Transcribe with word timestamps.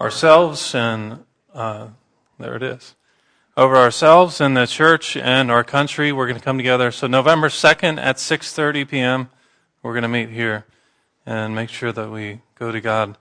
ourselves 0.00 0.74
and 0.74 1.24
uh, 1.54 1.88
there 2.38 2.54
it 2.54 2.62
is. 2.62 2.94
Over 3.56 3.76
ourselves 3.76 4.40
and 4.40 4.56
the 4.56 4.66
church 4.66 5.16
and 5.16 5.50
our 5.50 5.64
country, 5.64 6.12
we're 6.12 6.26
going 6.26 6.38
to 6.38 6.44
come 6.44 6.56
together. 6.56 6.92
So 6.92 7.06
November 7.08 7.48
2nd 7.48 7.98
at 7.98 8.16
6:30 8.16 8.88
p.m., 8.88 9.30
we're 9.82 9.92
going 9.92 10.02
to 10.02 10.08
meet 10.08 10.30
here 10.30 10.64
and 11.26 11.54
make 11.54 11.68
sure 11.68 11.92
that 11.92 12.10
we 12.10 12.40
go 12.54 12.70
to 12.70 12.80
God 12.80 13.18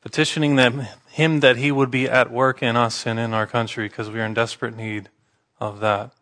petitioning 0.00 0.56
them, 0.56 0.86
him 1.08 1.40
that 1.40 1.56
he 1.56 1.72
would 1.72 1.90
be 1.90 2.08
at 2.08 2.30
work 2.30 2.62
in 2.62 2.76
us 2.76 3.06
and 3.06 3.18
in 3.18 3.34
our 3.34 3.46
country 3.46 3.88
because 3.88 4.10
we 4.10 4.20
are 4.20 4.24
in 4.24 4.34
desperate 4.34 4.76
need 4.76 5.08
of 5.60 5.80
that. 5.80 6.12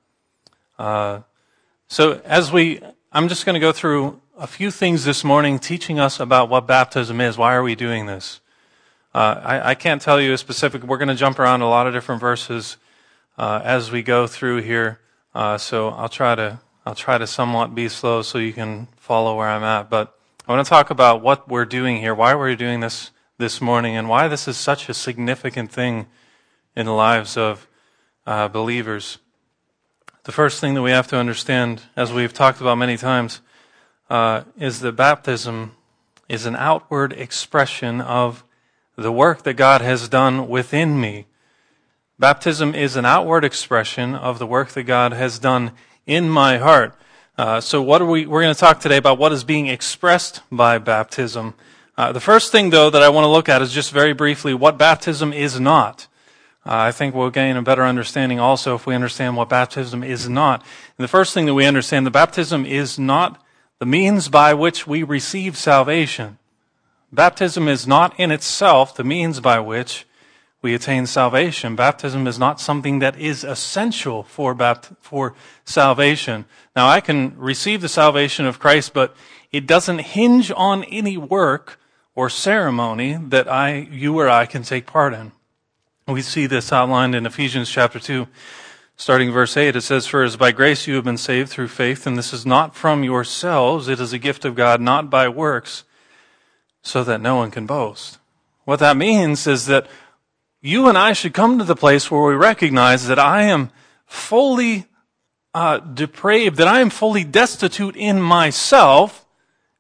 Uh, 0.79 1.21
so 1.89 2.21
as 2.25 2.53
we, 2.53 2.81
I'm 3.13 3.29
just 3.29 3.45
going 3.45 3.55
to 3.55 3.61
go 3.61 3.73
through 3.73 4.21
a 4.39 4.47
few 4.47 4.71
things 4.71 5.05
this 5.05 5.25
morning 5.25 5.59
teaching 5.59 5.99
us 5.99 6.21
about 6.21 6.49
what 6.49 6.67
baptism 6.67 7.21
is. 7.21 7.37
Why 7.37 7.55
are 7.55 7.63
we 7.63 7.75
doing 7.75 8.07
this? 8.07 8.41
Uh, 9.13 9.41
I, 9.43 9.71
I, 9.71 9.75
can't 9.75 10.01
tell 10.01 10.21
you 10.21 10.33
a 10.33 10.39
specific. 10.39 10.85
We're 10.85 10.99
going 10.99 11.09
to 11.09 11.17
jump 11.17 11.41
around 11.41 11.63
a 11.63 11.69
lot 11.69 11.89
of 11.89 11.93
different 11.93 12.21
verses 12.21 12.77
uh, 13.37 13.61
as 13.65 13.91
we 13.91 14.03
go 14.03 14.29
through 14.29 14.63
here. 14.63 15.01
Uh, 15.35 15.59
so 15.59 15.89
I'll 15.89 16.09
try 16.09 16.37
to 16.37 16.61
I'll 16.87 16.95
try 16.95 17.19
to 17.19 17.27
somewhat 17.27 17.75
be 17.75 17.89
slow 17.89 18.23
so 18.23 18.39
you 18.39 18.53
can 18.53 18.87
follow 18.97 19.37
where 19.37 19.49
I'm 19.49 19.65
at. 19.65 19.91
But 19.91 20.17
I 20.47 20.53
want 20.53 20.65
to 20.65 20.69
talk 20.71 20.91
about 20.91 21.23
what 21.23 21.49
we're 21.49 21.65
doing 21.65 21.97
here, 21.97 22.15
why 22.15 22.37
we're 22.37 22.55
doing 22.55 22.79
this 22.79 23.11
this 23.37 23.61
morning, 23.61 23.97
and 23.97 24.09
why 24.09 24.29
this 24.29 24.47
is 24.47 24.57
such 24.57 24.89
a 24.89 24.95
significant 24.95 25.73
thing 25.73 26.07
in 26.77 26.87
the 26.87 26.93
lives 26.93 27.37
of 27.37 27.67
uh, 28.29 28.47
believers. 28.47 29.19
The 30.23 30.33
first 30.33 30.61
thing 30.61 30.75
that 30.75 30.83
we 30.83 30.93
have 30.93 31.09
to 31.09 31.17
understand, 31.17 31.83
as 31.97 32.13
we've 32.13 32.33
talked 32.33 32.61
about 32.61 32.79
many 32.79 32.97
times, 32.97 33.41
uh, 34.09 34.43
is 34.57 34.79
that 34.81 34.93
baptism 34.93 35.73
is 36.29 36.47
an 36.47 36.55
outward 36.55 37.13
expression 37.13 38.01
of 38.01 38.45
the 39.03 39.13
work 39.13 39.45
that 39.45 39.55
God 39.55 39.81
has 39.81 40.09
done 40.09 40.49
within 40.49 41.01
me. 41.01 41.27
Baptism 42.19 42.75
is 42.75 42.97
an 42.97 43.07
outward 43.07 43.45
expression 43.45 44.15
of 44.15 44.39
the 44.39 44.47
work 44.47 44.71
that 44.71 44.83
God 44.83 45.13
has 45.13 45.39
done 45.39 45.73
in 46.07 46.29
my 46.29 46.59
heart. 46.59 46.95
Uh, 47.39 47.61
so 47.61 47.81
what 47.81 48.03
are 48.03 48.07
we, 48.07 48.27
we're 48.27 48.43
going 48.43 48.55
to 48.55 48.61
talk 48.61 48.81
today 48.81 48.99
about 48.99 49.19
what 49.19 49.33
is 49.33 49.45
being 49.45 49.69
expressed 49.69 50.43
by 50.53 50.77
baptism. 50.77 51.55
Uh, 51.97 52.13
the 52.13 52.21
first 52.21 52.53
thing 52.53 52.69
though 52.69 52.91
that 52.91 53.03
I 53.03 53.09
want 53.09 53.25
to 53.25 53.29
look 53.29 53.49
at 53.49 53.63
is 53.63 53.73
just 53.73 53.91
very 53.91 54.13
briefly 54.13 54.53
what 54.53 54.77
baptism 54.77 55.33
is 55.33 55.59
not. 55.59 56.07
Uh, 56.67 56.77
I 56.77 56.93
think 56.93 57.15
we'll 57.15 57.31
gain 57.31 57.57
a 57.57 57.63
better 57.63 57.85
understanding 57.85 58.39
also 58.39 58.75
if 58.75 58.85
we 58.85 58.95
understand 58.95 59.35
what 59.35 59.49
baptism 59.49 60.05
is 60.05 60.29
not. 60.29 60.61
And 60.99 61.05
the 61.05 61.09
first 61.09 61.33
thing 61.33 61.47
that 61.47 61.55
we 61.55 61.65
understand, 61.65 62.05
the 62.05 62.11
baptism 62.11 62.67
is 62.67 62.99
not 62.99 63.43
the 63.79 63.87
means 63.87 64.29
by 64.29 64.53
which 64.53 64.87
we 64.87 65.03
receive 65.03 65.57
salvation. 65.57 66.37
Baptism 67.13 67.69
is 67.69 67.87
not 67.87 68.19
in 68.19 68.31
itself 68.31 68.95
the 68.95 69.05
means 69.05 69.41
by 69.41 69.59
which 69.59 70.07
we 70.63 70.75
attain 70.75 71.07
salvation. 71.07 71.75
Baptism 71.75 72.27
is 72.27 72.39
not 72.39 72.61
something 72.61 72.99
that 72.99 73.19
is 73.19 73.45
essential 73.45 74.23
for, 74.23 74.55
bapt- 74.55 74.95
for 75.01 75.35
salvation. 75.65 76.45
Now, 76.77 76.89
I 76.89 77.01
can 77.01 77.37
receive 77.37 77.81
the 77.81 77.89
salvation 77.89 78.47
of 78.47 78.59
Christ, 78.59 78.93
but 78.93 79.17
it 79.51 79.67
doesn't 79.67 80.01
hinge 80.01 80.53
on 80.55 80.85
any 80.85 81.17
work 81.17 81.81
or 82.15 82.29
ceremony 82.29 83.17
that 83.29 83.49
I, 83.49 83.89
you 83.91 84.19
or 84.19 84.29
I 84.29 84.47
can 84.47 84.63
take 84.63 84.87
part 84.87 85.15
in. 85.15 85.33
We 86.07 86.23
see 86.23 86.47
this 86.47 86.73
outlined 86.73 87.15
in 87.15 87.25
Ephesians 87.25 87.71
chapter 87.71 87.99
2, 87.99 88.27
starting 88.97 89.33
verse 89.33 89.57
8. 89.57 89.77
It 89.77 89.81
says, 89.81 90.07
For 90.07 90.23
as 90.23 90.37
by 90.37 90.53
grace 90.53 90.87
you 90.87 90.97
have 90.97 91.05
been 91.05 91.17
saved 91.17 91.51
through 91.51 91.69
faith, 91.69 92.07
and 92.07 92.19
this 92.19 92.33
is 92.33 92.45
not 92.45 92.75
from 92.75 93.03
yourselves, 93.03 93.89
it 93.89 94.01
is 94.01 94.13
a 94.13 94.19
gift 94.19 94.45
of 94.45 94.55
God, 94.55 94.81
not 94.81 95.09
by 95.09 95.29
works, 95.29 95.85
so 96.83 97.05
that 97.05 97.21
no 97.21 97.37
one 97.37 97.51
can 97.51 97.67
boast. 97.67 98.19
What 98.65 98.81
that 98.81 98.97
means 98.97 99.47
is 99.47 99.67
that 99.67 99.87
you 100.61 100.89
and 100.89 100.97
I 100.97 101.13
should 101.13 101.35
come 101.35 101.59
to 101.59 101.65
the 101.65 101.77
place 101.77 102.11
where 102.11 102.23
we 102.23 102.35
recognize 102.35 103.07
that 103.07 103.19
I 103.19 103.43
am 103.43 103.71
fully 104.07 104.87
uh, 105.55 105.79
depraved, 105.79 106.57
that 106.57 106.69
I 106.69 106.81
am 106.81 106.91
fully 106.91 107.25
destitute 107.25 107.97
in 107.97 108.21
myself, 108.21 109.27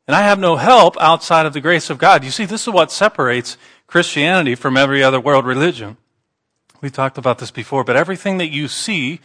and 0.06 0.16
I 0.16 0.22
have 0.22 0.38
no 0.38 0.56
help 0.56 0.96
outside 1.00 1.46
of 1.46 1.52
the 1.52 1.60
grace 1.60 1.90
of 1.90 1.98
God. 1.98 2.24
You 2.24 2.30
see, 2.30 2.44
this 2.44 2.62
is 2.62 2.72
what 2.72 2.90
separates 2.90 3.56
Christianity 3.86 4.54
from 4.54 4.76
every 4.76 5.02
other 5.02 5.20
world 5.20 5.46
religion. 5.46 5.96
We 6.80 6.90
talked 6.90 7.18
about 7.18 7.38
this 7.38 7.50
before, 7.50 7.84
but 7.84 7.96
everything 7.96 8.38
that 8.38 8.48
you 8.48 8.66
see 8.66 9.20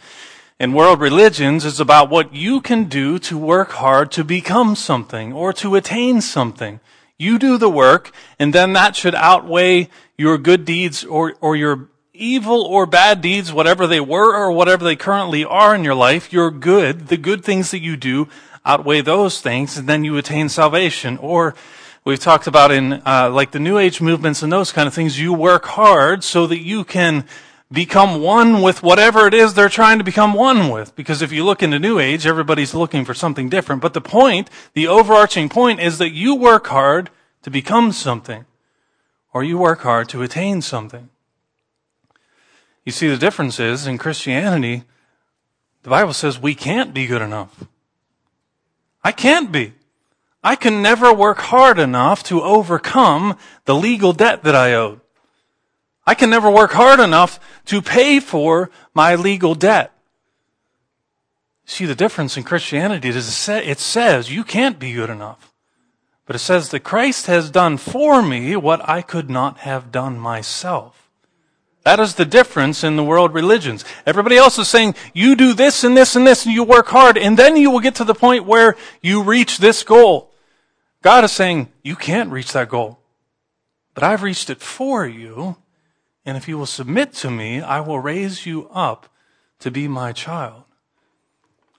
in 0.60 0.72
world 0.72 1.00
religions 1.00 1.64
is 1.64 1.80
about 1.80 2.10
what 2.10 2.34
you 2.34 2.60
can 2.60 2.84
do 2.84 3.18
to 3.20 3.38
work 3.38 3.72
hard 3.72 4.10
to 4.12 4.24
become 4.24 4.76
something 4.76 5.32
or 5.32 5.52
to 5.54 5.74
attain 5.74 6.20
something. 6.20 6.80
You 7.18 7.38
do 7.38 7.56
the 7.56 7.70
work, 7.70 8.12
and 8.38 8.52
then 8.52 8.74
that 8.74 8.94
should 8.94 9.14
outweigh 9.14 9.88
your 10.18 10.36
good 10.36 10.64
deeds 10.64 11.04
or, 11.04 11.34
or 11.40 11.56
your 11.56 11.88
evil 12.12 12.62
or 12.62 12.86
bad 12.86 13.20
deeds, 13.20 13.52
whatever 13.52 13.86
they 13.86 14.00
were 14.00 14.34
or 14.34 14.52
whatever 14.52 14.84
they 14.84 14.96
currently 14.96 15.44
are 15.44 15.74
in 15.74 15.84
your 15.84 15.94
life. 15.94 16.32
Your 16.32 16.50
good, 16.50 17.08
the 17.08 17.16
good 17.16 17.44
things 17.44 17.70
that 17.70 17.80
you 17.80 17.96
do, 17.96 18.28
outweigh 18.64 19.00
those 19.00 19.40
things, 19.40 19.78
and 19.78 19.88
then 19.88 20.04
you 20.04 20.16
attain 20.16 20.48
salvation. 20.48 21.16
Or 21.18 21.54
we've 22.04 22.20
talked 22.20 22.46
about 22.46 22.70
in 22.70 22.94
uh, 23.06 23.30
like 23.32 23.50
the 23.50 23.60
New 23.60 23.78
Age 23.78 24.00
movements 24.00 24.42
and 24.42 24.52
those 24.52 24.72
kind 24.72 24.86
of 24.86 24.94
things. 24.94 25.18
You 25.18 25.32
work 25.32 25.64
hard 25.64 26.22
so 26.22 26.46
that 26.46 26.62
you 26.62 26.84
can 26.84 27.26
become 27.70 28.20
one 28.20 28.62
with 28.62 28.82
whatever 28.82 29.26
it 29.26 29.34
is 29.34 29.54
they're 29.54 29.68
trying 29.68 29.98
to 29.98 30.04
become 30.04 30.34
one 30.34 30.70
with. 30.70 30.94
Because 30.94 31.22
if 31.22 31.32
you 31.32 31.44
look 31.44 31.62
into 31.62 31.78
New 31.78 31.98
Age, 31.98 32.26
everybody's 32.26 32.74
looking 32.74 33.04
for 33.04 33.14
something 33.14 33.48
different. 33.48 33.82
But 33.82 33.94
the 33.94 34.00
point, 34.00 34.50
the 34.74 34.86
overarching 34.86 35.48
point 35.48 35.80
is 35.80 35.98
that 35.98 36.10
you 36.10 36.34
work 36.34 36.68
hard 36.68 37.10
to 37.42 37.50
become 37.50 37.92
something, 37.92 38.44
or 39.32 39.42
you 39.42 39.58
work 39.58 39.80
hard 39.80 40.08
to 40.10 40.22
attain 40.22 40.62
something. 40.62 41.08
You 42.84 42.92
see, 42.92 43.08
the 43.08 43.16
difference 43.16 43.58
is 43.58 43.86
in 43.86 43.98
Christianity, 43.98 44.84
the 45.82 45.90
Bible 45.90 46.12
says 46.12 46.38
we 46.38 46.54
can't 46.54 46.94
be 46.94 47.06
good 47.06 47.22
enough. 47.22 47.64
I 49.02 49.12
can't 49.12 49.52
be. 49.52 49.74
I 50.42 50.54
can 50.54 50.82
never 50.82 51.12
work 51.12 51.38
hard 51.38 51.78
enough 51.78 52.22
to 52.24 52.42
overcome 52.42 53.36
the 53.64 53.74
legal 53.74 54.12
debt 54.12 54.44
that 54.44 54.54
I 54.54 54.74
owed. 54.74 55.00
I 56.06 56.14
can 56.14 56.30
never 56.30 56.50
work 56.50 56.72
hard 56.72 57.00
enough 57.00 57.40
to 57.66 57.82
pay 57.82 58.20
for 58.20 58.70
my 58.94 59.16
legal 59.16 59.54
debt. 59.54 59.92
See, 61.64 61.84
the 61.84 61.96
difference 61.96 62.36
in 62.36 62.44
Christianity 62.44 63.08
is 63.08 63.48
it 63.48 63.78
says 63.78 64.30
you 64.30 64.44
can't 64.44 64.78
be 64.78 64.92
good 64.92 65.10
enough. 65.10 65.52
But 66.24 66.36
it 66.36 66.40
says 66.40 66.70
that 66.70 66.80
Christ 66.80 67.26
has 67.26 67.50
done 67.50 67.76
for 67.76 68.22
me 68.22 68.54
what 68.56 68.88
I 68.88 69.02
could 69.02 69.28
not 69.28 69.58
have 69.58 69.90
done 69.92 70.18
myself. 70.18 71.10
That 71.82 72.00
is 72.00 72.16
the 72.16 72.24
difference 72.24 72.82
in 72.82 72.96
the 72.96 73.04
world 73.04 73.32
religions. 73.32 73.84
Everybody 74.04 74.36
else 74.36 74.58
is 74.58 74.68
saying, 74.68 74.96
you 75.12 75.36
do 75.36 75.52
this 75.54 75.84
and 75.84 75.96
this 75.96 76.16
and 76.16 76.26
this 76.26 76.44
and 76.44 76.52
you 76.52 76.64
work 76.64 76.88
hard 76.88 77.16
and 77.16 77.36
then 77.36 77.56
you 77.56 77.70
will 77.70 77.80
get 77.80 77.96
to 77.96 78.04
the 78.04 78.14
point 78.14 78.44
where 78.44 78.76
you 79.02 79.22
reach 79.22 79.58
this 79.58 79.84
goal. 79.84 80.32
God 81.02 81.22
is 81.22 81.30
saying, 81.30 81.68
you 81.84 81.94
can't 81.94 82.32
reach 82.32 82.52
that 82.54 82.68
goal. 82.68 82.98
But 83.94 84.02
I've 84.02 84.24
reached 84.24 84.50
it 84.50 84.60
for 84.60 85.06
you 85.06 85.56
and 86.26 86.36
if 86.36 86.48
you 86.48 86.58
will 86.58 86.66
submit 86.66 87.12
to 87.14 87.30
me, 87.30 87.60
I 87.60 87.80
will 87.80 88.00
raise 88.00 88.44
you 88.44 88.68
up 88.72 89.08
to 89.60 89.70
be 89.70 89.86
my 89.86 90.12
child. 90.12 90.64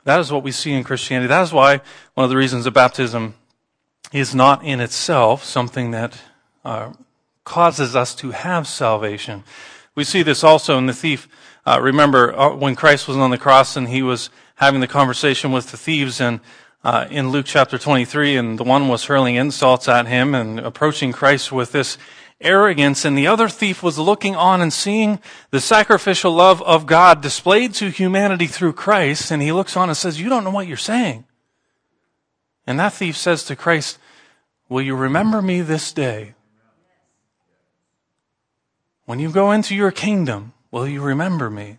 That 0.05 0.21
is 0.21 0.31
what 0.31 0.41
we 0.41 0.53
see 0.53 0.71
in 0.71 0.85
Christianity. 0.85 1.27
That 1.27 1.41
is 1.41 1.51
why 1.51 1.81
one 2.13 2.23
of 2.23 2.29
the 2.29 2.37
reasons 2.37 2.63
that 2.63 2.71
baptism 2.71 3.35
is 4.13 4.33
not 4.33 4.63
in 4.63 4.79
itself 4.79 5.43
something 5.43 5.91
that 5.91 6.17
uh, 6.63 6.93
causes 7.43 7.93
us 7.93 8.15
to 8.15 8.31
have 8.31 8.67
salvation. 8.67 9.43
We 9.95 10.05
see 10.05 10.23
this 10.23 10.45
also 10.45 10.77
in 10.77 10.85
the 10.85 10.93
thief. 10.93 11.27
Uh, 11.65 11.79
remember 11.81 12.33
uh, 12.33 12.55
when 12.55 12.75
Christ 12.75 13.09
was 13.09 13.17
on 13.17 13.31
the 13.31 13.37
cross 13.37 13.75
and 13.75 13.89
he 13.89 14.01
was 14.01 14.29
having 14.55 14.79
the 14.79 14.87
conversation 14.87 15.51
with 15.51 15.71
the 15.71 15.77
thieves 15.77 16.21
and 16.21 16.39
uh, 16.85 17.05
in 17.11 17.31
Luke 17.31 17.45
chapter 17.45 17.77
23, 17.77 18.37
and 18.37 18.57
the 18.57 18.63
one 18.63 18.87
was 18.87 19.03
hurling 19.05 19.35
insults 19.35 19.89
at 19.89 20.07
him 20.07 20.33
and 20.33 20.57
approaching 20.57 21.11
Christ 21.11 21.51
with 21.51 21.73
this 21.73 21.97
arrogance, 22.39 23.05
and 23.05 23.17
the 23.17 23.27
other 23.27 23.49
thief 23.49 23.81
was 23.81 23.97
looking 23.97 24.35
on 24.35 24.61
and 24.61 24.71
seeing 24.71 25.19
the 25.49 25.59
sacrificial 25.59 26.31
love 26.31 26.61
of 26.63 26.85
God 26.85 27.21
displayed 27.21 27.73
to 27.75 27.89
humanity 27.89 28.47
through 28.47 28.73
Christ, 28.73 29.31
and 29.31 29.41
he 29.41 29.51
looks 29.51 29.75
on 29.75 29.89
and 29.89 29.97
says, 29.97 30.21
You 30.21 30.29
don't 30.29 30.43
know 30.43 30.51
what 30.51 30.67
you're 30.67 30.77
saying. 30.77 31.25
And 32.65 32.79
that 32.79 32.93
thief 32.93 33.17
says 33.17 33.43
to 33.45 33.55
Christ, 33.55 33.97
Will 34.69 34.81
you 34.81 34.95
remember 34.95 35.41
me 35.41 35.61
this 35.61 35.93
day? 35.93 36.35
When 39.05 39.19
you 39.19 39.31
go 39.31 39.51
into 39.51 39.73
your 39.73 39.91
kingdom, 39.91 40.53
will 40.69 40.87
you 40.87 41.01
remember 41.01 41.49
me? 41.49 41.77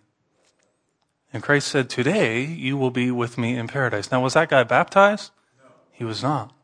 And 1.30 1.42
Christ 1.42 1.68
said, 1.68 1.90
Today 1.90 2.42
you 2.42 2.78
will 2.78 2.90
be 2.90 3.10
with 3.10 3.36
me 3.36 3.56
in 3.56 3.68
paradise. 3.68 4.10
Now, 4.10 4.22
was 4.22 4.32
that 4.32 4.48
guy 4.48 4.64
baptized? 4.64 5.30
No. 5.62 5.68
He 5.92 6.04
was 6.04 6.22
not. 6.22 6.54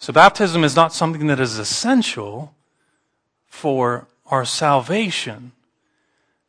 So 0.00 0.14
baptism 0.14 0.64
is 0.64 0.74
not 0.74 0.94
something 0.94 1.26
that 1.26 1.38
is 1.38 1.58
essential 1.58 2.54
for 3.46 4.08
our 4.26 4.46
salvation. 4.46 5.52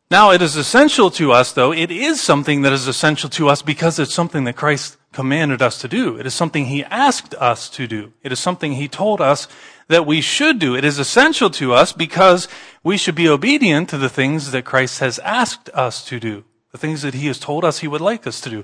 Now, 0.09 0.31
it 0.31 0.41
is 0.41 0.55
essential 0.55 1.11
to 1.11 1.33
us, 1.33 1.51
though. 1.51 1.73
It 1.73 1.91
is 1.91 2.21
something 2.21 2.61
that 2.61 2.71
is 2.71 2.87
essential 2.87 3.29
to 3.31 3.49
us 3.49 3.61
because 3.61 3.99
it's 3.99 4.13
something 4.13 4.45
that 4.45 4.55
Christ 4.55 4.95
commanded 5.11 5.61
us 5.61 5.79
to 5.81 5.89
do. 5.89 6.17
It 6.17 6.25
is 6.25 6.33
something 6.33 6.67
He 6.67 6.85
asked 6.85 7.33
us 7.35 7.69
to 7.71 7.87
do. 7.87 8.13
It 8.23 8.31
is 8.31 8.39
something 8.39 8.73
He 8.73 8.87
told 8.87 9.19
us 9.19 9.49
that 9.89 10.05
we 10.05 10.21
should 10.21 10.57
do. 10.57 10.73
It 10.73 10.85
is 10.85 10.97
essential 10.97 11.49
to 11.51 11.73
us 11.73 11.91
because 11.91 12.47
we 12.83 12.95
should 12.95 13.15
be 13.15 13.27
obedient 13.27 13.89
to 13.89 13.97
the 13.97 14.09
things 14.09 14.51
that 14.51 14.63
Christ 14.63 14.99
has 14.99 15.19
asked 15.19 15.69
us 15.73 16.05
to 16.05 16.21
do, 16.21 16.45
the 16.71 16.77
things 16.77 17.01
that 17.01 17.13
he 17.13 17.27
has 17.27 17.37
told 17.37 17.65
us 17.65 17.79
he 17.79 17.87
would 17.89 17.99
like 17.99 18.25
us 18.25 18.39
to 18.41 18.49
do. 18.49 18.63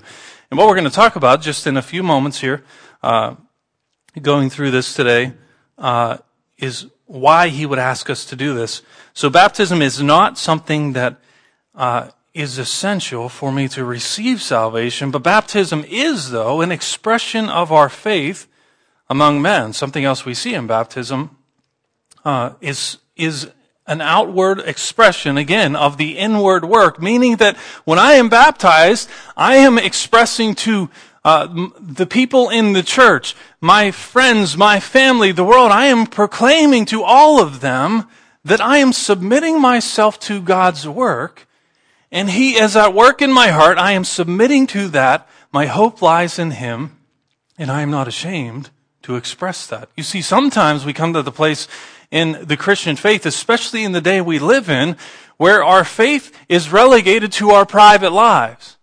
And 0.50 0.56
what 0.56 0.66
we're 0.66 0.74
going 0.74 0.84
to 0.84 0.90
talk 0.90 1.14
about 1.14 1.42
just 1.42 1.66
in 1.66 1.76
a 1.76 1.82
few 1.82 2.02
moments 2.02 2.40
here, 2.40 2.64
uh, 3.02 3.34
going 4.20 4.50
through 4.50 4.70
this 4.70 4.94
today, 4.94 5.32
uh, 5.76 6.18
is 6.58 6.86
why 7.06 7.48
he 7.48 7.64
would 7.66 7.78
ask 7.78 8.10
us 8.10 8.24
to 8.26 8.36
do 8.36 8.54
this. 8.54 8.82
So 9.14 9.30
baptism 9.30 9.80
is 9.80 10.02
not 10.02 10.38
something 10.38 10.92
that 10.92 11.20
uh, 11.74 12.08
is 12.34 12.58
essential 12.58 13.28
for 13.28 13.50
me 13.50 13.68
to 13.68 13.84
receive 13.84 14.42
salvation, 14.42 15.10
but 15.10 15.22
baptism 15.22 15.84
is, 15.88 16.30
though, 16.30 16.60
an 16.60 16.70
expression 16.70 17.48
of 17.48 17.72
our 17.72 17.88
faith 17.88 18.46
among 19.08 19.40
men. 19.40 19.72
Something 19.72 20.04
else 20.04 20.24
we 20.24 20.34
see 20.34 20.54
in 20.54 20.66
baptism 20.66 21.36
uh, 22.24 22.52
is 22.60 22.98
is 23.16 23.50
an 23.88 24.00
outward 24.02 24.60
expression 24.60 25.38
again 25.38 25.74
of 25.74 25.96
the 25.96 26.18
inward 26.18 26.64
work, 26.64 27.00
meaning 27.00 27.36
that 27.36 27.56
when 27.84 27.98
I 27.98 28.12
am 28.12 28.28
baptized, 28.28 29.08
I 29.34 29.56
am 29.56 29.78
expressing 29.78 30.54
to 30.56 30.90
uh, 31.24 31.68
the 31.80 32.06
people 32.06 32.48
in 32.48 32.72
the 32.72 32.82
church, 32.82 33.34
my 33.60 33.90
friends, 33.90 34.56
my 34.56 34.80
family, 34.80 35.32
the 35.32 35.44
world, 35.44 35.70
I 35.70 35.86
am 35.86 36.06
proclaiming 36.06 36.84
to 36.86 37.02
all 37.02 37.42
of 37.42 37.60
them 37.60 38.06
that 38.44 38.60
I 38.60 38.78
am 38.78 38.92
submitting 38.92 39.60
myself 39.60 40.18
to 40.20 40.40
God's 40.40 40.88
work, 40.88 41.46
and 42.10 42.30
He 42.30 42.56
is 42.56 42.76
at 42.76 42.94
work 42.94 43.20
in 43.20 43.32
my 43.32 43.48
heart. 43.48 43.78
I 43.78 43.92
am 43.92 44.04
submitting 44.04 44.66
to 44.68 44.88
that. 44.88 45.28
My 45.52 45.66
hope 45.66 46.00
lies 46.00 46.38
in 46.38 46.52
Him, 46.52 46.96
and 47.58 47.70
I 47.70 47.82
am 47.82 47.90
not 47.90 48.08
ashamed 48.08 48.70
to 49.02 49.16
express 49.16 49.66
that. 49.66 49.90
You 49.96 50.02
see, 50.02 50.22
sometimes 50.22 50.84
we 50.86 50.92
come 50.92 51.12
to 51.12 51.22
the 51.22 51.32
place 51.32 51.68
in 52.10 52.38
the 52.46 52.56
Christian 52.56 52.96
faith, 52.96 53.26
especially 53.26 53.84
in 53.84 53.92
the 53.92 54.00
day 54.00 54.20
we 54.20 54.38
live 54.38 54.70
in, 54.70 54.96
where 55.36 55.62
our 55.62 55.84
faith 55.84 56.34
is 56.48 56.72
relegated 56.72 57.32
to 57.32 57.50
our 57.50 57.66
private 57.66 58.12
lives. 58.12 58.77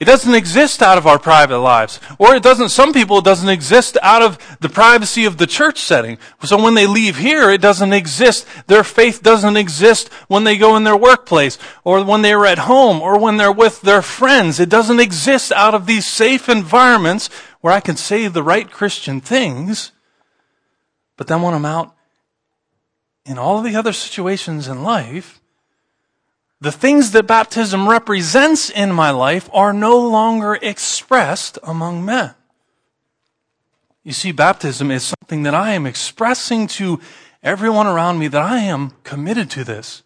It 0.00 0.06
doesn't 0.06 0.34
exist 0.34 0.82
out 0.82 0.98
of 0.98 1.06
our 1.06 1.20
private 1.20 1.60
lives. 1.60 2.00
Or 2.18 2.34
it 2.34 2.42
doesn't, 2.42 2.70
some 2.70 2.92
people, 2.92 3.18
it 3.18 3.24
doesn't 3.24 3.48
exist 3.48 3.96
out 4.02 4.22
of 4.22 4.38
the 4.60 4.68
privacy 4.68 5.24
of 5.24 5.38
the 5.38 5.46
church 5.46 5.78
setting. 5.78 6.18
So 6.42 6.60
when 6.60 6.74
they 6.74 6.86
leave 6.86 7.18
here, 7.18 7.48
it 7.48 7.60
doesn't 7.60 7.92
exist. 7.92 8.44
Their 8.66 8.82
faith 8.82 9.22
doesn't 9.22 9.56
exist 9.56 10.08
when 10.26 10.42
they 10.42 10.56
go 10.56 10.76
in 10.76 10.82
their 10.82 10.96
workplace, 10.96 11.58
or 11.84 12.04
when 12.04 12.22
they're 12.22 12.44
at 12.44 12.58
home, 12.58 13.00
or 13.00 13.18
when 13.18 13.36
they're 13.36 13.52
with 13.52 13.82
their 13.82 14.02
friends. 14.02 14.58
It 14.58 14.68
doesn't 14.68 14.98
exist 14.98 15.52
out 15.52 15.74
of 15.74 15.86
these 15.86 16.06
safe 16.06 16.48
environments 16.48 17.28
where 17.60 17.72
I 17.72 17.80
can 17.80 17.96
say 17.96 18.26
the 18.26 18.42
right 18.42 18.70
Christian 18.70 19.20
things, 19.20 19.92
but 21.16 21.28
then 21.28 21.40
when 21.40 21.54
I'm 21.54 21.64
out 21.64 21.94
in 23.24 23.38
all 23.38 23.62
the 23.62 23.76
other 23.76 23.92
situations 23.92 24.66
in 24.66 24.82
life, 24.82 25.40
the 26.64 26.72
things 26.72 27.10
that 27.10 27.26
baptism 27.26 27.88
represents 27.88 28.70
in 28.70 28.90
my 28.90 29.10
life 29.10 29.50
are 29.52 29.74
no 29.74 29.98
longer 29.98 30.58
expressed 30.60 31.58
among 31.62 32.04
men. 32.04 32.34
You 34.02 34.12
see, 34.12 34.32
baptism 34.32 34.90
is 34.90 35.04
something 35.04 35.42
that 35.42 35.54
I 35.54 35.72
am 35.72 35.84
expressing 35.84 36.66
to 36.68 37.00
everyone 37.42 37.86
around 37.86 38.18
me 38.18 38.28
that 38.28 38.40
I 38.40 38.60
am 38.60 38.92
committed 39.04 39.50
to 39.50 39.64
this. 39.64 40.02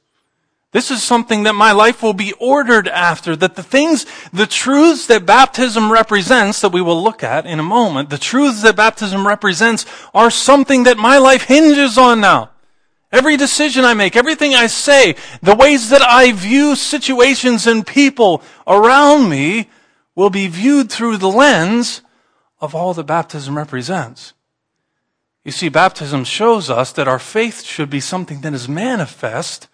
This 0.73 0.91
is 0.91 1.01
something 1.01 1.45
that 1.45 1.55
my 1.55 1.71
life 1.71 2.03
will 2.03 2.13
be 2.13 2.35
ordered 2.41 2.89
after, 2.89 3.37
that 3.37 3.55
the 3.55 3.63
things, 3.63 4.05
the 4.33 4.47
truths 4.47 5.07
that 5.07 5.25
baptism 5.25 5.93
represents, 5.93 6.61
that 6.61 6.73
we 6.73 6.83
will 6.83 7.01
look 7.01 7.23
at 7.23 7.47
in 7.47 7.61
a 7.61 7.63
moment, 7.63 8.11
the 8.11 8.19
truths 8.19 8.63
that 8.63 8.75
baptism 8.75 9.27
represents 9.27 9.87
are 10.13 10.31
something 10.31 10.83
that 10.83 10.99
my 10.99 11.19
life 11.19 11.45
hinges 11.45 11.97
on 11.97 12.21
now. 12.21 12.51
Every 13.11 13.37
decision 13.37 13.85
I 13.85 13.95
make, 13.95 14.17
everything 14.17 14.55
I 14.55 14.67
say, 14.67 15.17
the 15.43 15.55
ways 15.55 15.91
that 15.91 16.03
I 16.03 16.33
view 16.33 16.77
situations 16.77 17.67
and 17.67 17.87
people 17.87 18.43
around 18.67 19.31
me 19.31 19.71
will 20.15 20.31
be 20.31 20.47
viewed 20.47 20.91
through 20.91 21.17
the 21.17 21.29
lens 21.29 22.03
of 22.61 22.75
all 22.75 22.93
that 22.95 23.05
baptism 23.05 23.57
represents. 23.57 24.35
You 25.45 25.53
see, 25.53 25.71
baptism 25.71 26.25
shows 26.25 26.69
us 26.69 26.93
that 26.93 27.09
our 27.09 27.19
faith 27.19 27.63
should 27.63 27.89
be 27.89 28.01
something 28.01 28.43
that 28.43 28.53
is 28.53 28.69
manifest 28.69 29.69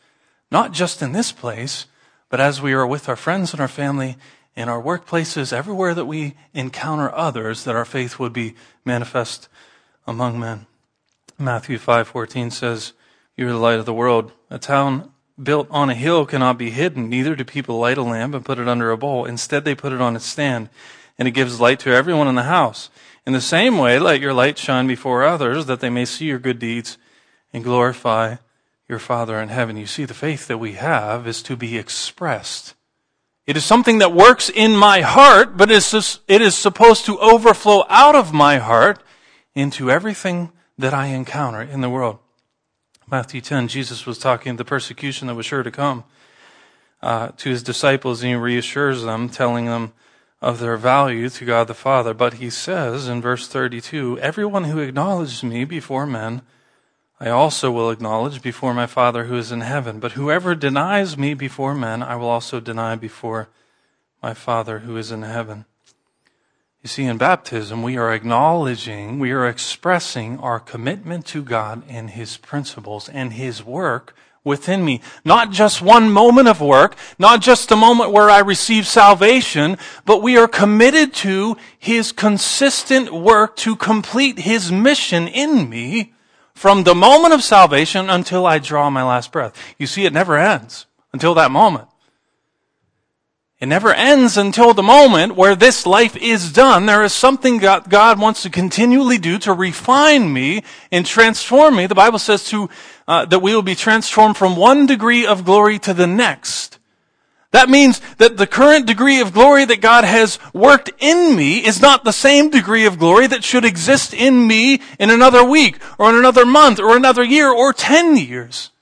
not 0.50 0.70
just 0.70 1.02
in 1.02 1.10
this 1.10 1.32
place, 1.32 1.86
but 2.28 2.40
as 2.40 2.62
we 2.62 2.72
are 2.72 2.86
with 2.86 3.08
our 3.08 3.16
friends 3.16 3.52
and 3.52 3.60
our 3.60 3.66
family, 3.68 4.16
in 4.54 4.68
our 4.68 4.80
workplaces, 4.80 5.52
everywhere 5.52 5.94
that 5.94 6.04
we 6.04 6.34
encounter 6.52 7.12
others, 7.12 7.64
that 7.64 7.74
our 7.74 7.84
faith 7.84 8.20
would 8.20 8.32
be 8.32 8.54
manifest 8.84 9.48
among 10.06 10.38
men. 10.38 10.66
Matthew 11.38 11.78
5:14 11.78 12.52
says, 12.52 12.92
"You 13.36 13.48
are 13.48 13.52
the 13.52 13.58
light 13.58 13.78
of 13.78 13.86
the 13.86 13.94
world. 13.94 14.32
A 14.50 14.58
town 14.58 15.10
built 15.42 15.66
on 15.70 15.90
a 15.90 15.94
hill 15.94 16.26
cannot 16.26 16.58
be 16.58 16.70
hidden, 16.70 17.08
neither 17.08 17.34
do 17.34 17.44
people 17.44 17.78
light 17.78 17.98
a 17.98 18.02
lamp 18.02 18.34
and 18.34 18.44
put 18.44 18.58
it 18.58 18.68
under 18.68 18.90
a 18.90 18.96
bowl. 18.96 19.24
Instead, 19.24 19.64
they 19.64 19.74
put 19.74 19.92
it 19.92 20.00
on 20.00 20.14
its 20.14 20.26
stand, 20.26 20.68
and 21.18 21.26
it 21.26 21.32
gives 21.32 21.60
light 21.60 21.80
to 21.80 21.90
everyone 21.90 22.28
in 22.28 22.36
the 22.36 22.44
house. 22.44 22.90
In 23.26 23.32
the 23.32 23.40
same 23.40 23.78
way, 23.78 23.98
let 23.98 24.20
your 24.20 24.32
light 24.32 24.58
shine 24.58 24.86
before 24.86 25.24
others, 25.24 25.66
that 25.66 25.80
they 25.80 25.90
may 25.90 26.04
see 26.04 26.26
your 26.26 26.38
good 26.38 26.58
deeds 26.58 26.98
and 27.52 27.64
glorify 27.64 28.36
your 28.88 28.98
Father 28.98 29.40
in 29.40 29.48
heaven. 29.48 29.76
You 29.76 29.86
see, 29.86 30.04
the 30.04 30.14
faith 30.14 30.46
that 30.46 30.58
we 30.58 30.74
have 30.74 31.26
is 31.26 31.42
to 31.44 31.56
be 31.56 31.78
expressed. 31.78 32.74
It 33.46 33.56
is 33.56 33.64
something 33.64 33.98
that 33.98 34.12
works 34.12 34.48
in 34.48 34.76
my 34.76 35.00
heart, 35.00 35.56
but 35.56 35.70
it 35.70 35.82
is 36.28 36.54
supposed 36.54 37.06
to 37.06 37.18
overflow 37.18 37.84
out 37.88 38.14
of 38.14 38.32
my 38.32 38.58
heart 38.58 39.02
into 39.54 39.90
everything 39.90 40.52
that 40.78 40.94
I 40.94 41.06
encounter 41.06 41.62
in 41.62 41.80
the 41.80 41.90
world. 41.90 42.18
Matthew 43.10 43.42
10, 43.42 43.68
Jesus 43.68 44.06
was 44.06 44.18
talking 44.18 44.56
the 44.56 44.64
persecution 44.64 45.28
that 45.28 45.34
was 45.34 45.44
sure 45.44 45.62
to 45.62 45.70
come 45.70 46.04
uh, 47.02 47.28
to 47.36 47.50
his 47.50 47.62
disciples, 47.62 48.22
and 48.22 48.30
he 48.30 48.34
reassures 48.34 49.02
them, 49.02 49.28
telling 49.28 49.66
them 49.66 49.92
of 50.40 50.58
their 50.58 50.78
value 50.78 51.28
to 51.28 51.44
God 51.44 51.68
the 51.68 51.74
Father. 51.74 52.14
But 52.14 52.34
he 52.34 52.48
says 52.48 53.06
in 53.06 53.20
verse 53.20 53.46
32, 53.46 54.18
Everyone 54.20 54.64
who 54.64 54.78
acknowledges 54.78 55.44
me 55.44 55.64
before 55.64 56.06
men, 56.06 56.42
I 57.20 57.28
also 57.28 57.70
will 57.70 57.90
acknowledge 57.90 58.40
before 58.40 58.72
my 58.72 58.86
Father 58.86 59.24
who 59.24 59.36
is 59.36 59.52
in 59.52 59.60
heaven. 59.60 60.00
But 60.00 60.12
whoever 60.12 60.54
denies 60.54 61.18
me 61.18 61.34
before 61.34 61.74
men, 61.74 62.02
I 62.02 62.16
will 62.16 62.28
also 62.28 62.58
deny 62.58 62.96
before 62.96 63.48
my 64.22 64.32
Father 64.32 64.80
who 64.80 64.96
is 64.96 65.12
in 65.12 65.22
heaven. 65.22 65.66
You 66.84 66.88
see, 66.88 67.04
in 67.04 67.16
baptism, 67.16 67.82
we 67.82 67.96
are 67.96 68.12
acknowledging, 68.12 69.18
we 69.18 69.32
are 69.32 69.48
expressing 69.48 70.38
our 70.40 70.60
commitment 70.60 71.24
to 71.28 71.42
God 71.42 71.82
and 71.88 72.10
His 72.10 72.36
principles 72.36 73.08
and 73.08 73.32
His 73.32 73.64
work 73.64 74.14
within 74.44 74.84
me. 74.84 75.00
Not 75.24 75.50
just 75.50 75.80
one 75.80 76.12
moment 76.12 76.46
of 76.46 76.60
work, 76.60 76.94
not 77.18 77.40
just 77.40 77.70
a 77.70 77.76
moment 77.76 78.12
where 78.12 78.28
I 78.28 78.40
receive 78.40 78.86
salvation, 78.86 79.78
but 80.04 80.22
we 80.22 80.36
are 80.36 80.46
committed 80.46 81.14
to 81.14 81.56
His 81.78 82.12
consistent 82.12 83.10
work 83.14 83.56
to 83.56 83.76
complete 83.76 84.40
His 84.40 84.70
mission 84.70 85.26
in 85.26 85.70
me 85.70 86.12
from 86.52 86.84
the 86.84 86.94
moment 86.94 87.32
of 87.32 87.42
salvation 87.42 88.10
until 88.10 88.44
I 88.44 88.58
draw 88.58 88.90
my 88.90 89.02
last 89.02 89.32
breath. 89.32 89.56
You 89.78 89.86
see, 89.86 90.04
it 90.04 90.12
never 90.12 90.36
ends 90.36 90.84
until 91.14 91.32
that 91.32 91.50
moment. 91.50 91.88
It 93.64 93.68
never 93.68 93.94
ends 93.94 94.36
until 94.36 94.74
the 94.74 94.82
moment 94.82 95.36
where 95.36 95.56
this 95.56 95.86
life 95.86 96.18
is 96.18 96.52
done. 96.52 96.84
There 96.84 97.02
is 97.02 97.14
something 97.14 97.56
God 97.56 98.20
wants 98.20 98.42
to 98.42 98.50
continually 98.50 99.16
do 99.16 99.38
to 99.38 99.54
refine 99.54 100.30
me 100.30 100.64
and 100.92 101.06
transform 101.06 101.76
me. 101.76 101.86
The 101.86 101.94
Bible 101.94 102.18
says 102.18 102.44
to, 102.50 102.68
uh, 103.08 103.24
that 103.24 103.38
we 103.38 103.54
will 103.54 103.62
be 103.62 103.74
transformed 103.74 104.36
from 104.36 104.54
one 104.54 104.84
degree 104.84 105.24
of 105.24 105.46
glory 105.46 105.78
to 105.78 105.94
the 105.94 106.06
next. 106.06 106.78
That 107.52 107.70
means 107.70 108.02
that 108.18 108.36
the 108.36 108.46
current 108.46 108.84
degree 108.84 109.22
of 109.22 109.32
glory 109.32 109.64
that 109.64 109.80
God 109.80 110.04
has 110.04 110.38
worked 110.52 110.90
in 110.98 111.34
me 111.34 111.64
is 111.64 111.80
not 111.80 112.04
the 112.04 112.12
same 112.12 112.50
degree 112.50 112.84
of 112.84 112.98
glory 112.98 113.26
that 113.28 113.44
should 113.44 113.64
exist 113.64 114.12
in 114.12 114.46
me 114.46 114.82
in 114.98 115.08
another 115.08 115.42
week 115.42 115.78
or 115.96 116.10
in 116.10 116.16
another 116.16 116.44
month 116.44 116.80
or 116.80 116.98
another 116.98 117.24
year 117.24 117.50
or 117.50 117.72
10 117.72 118.18
years. 118.18 118.72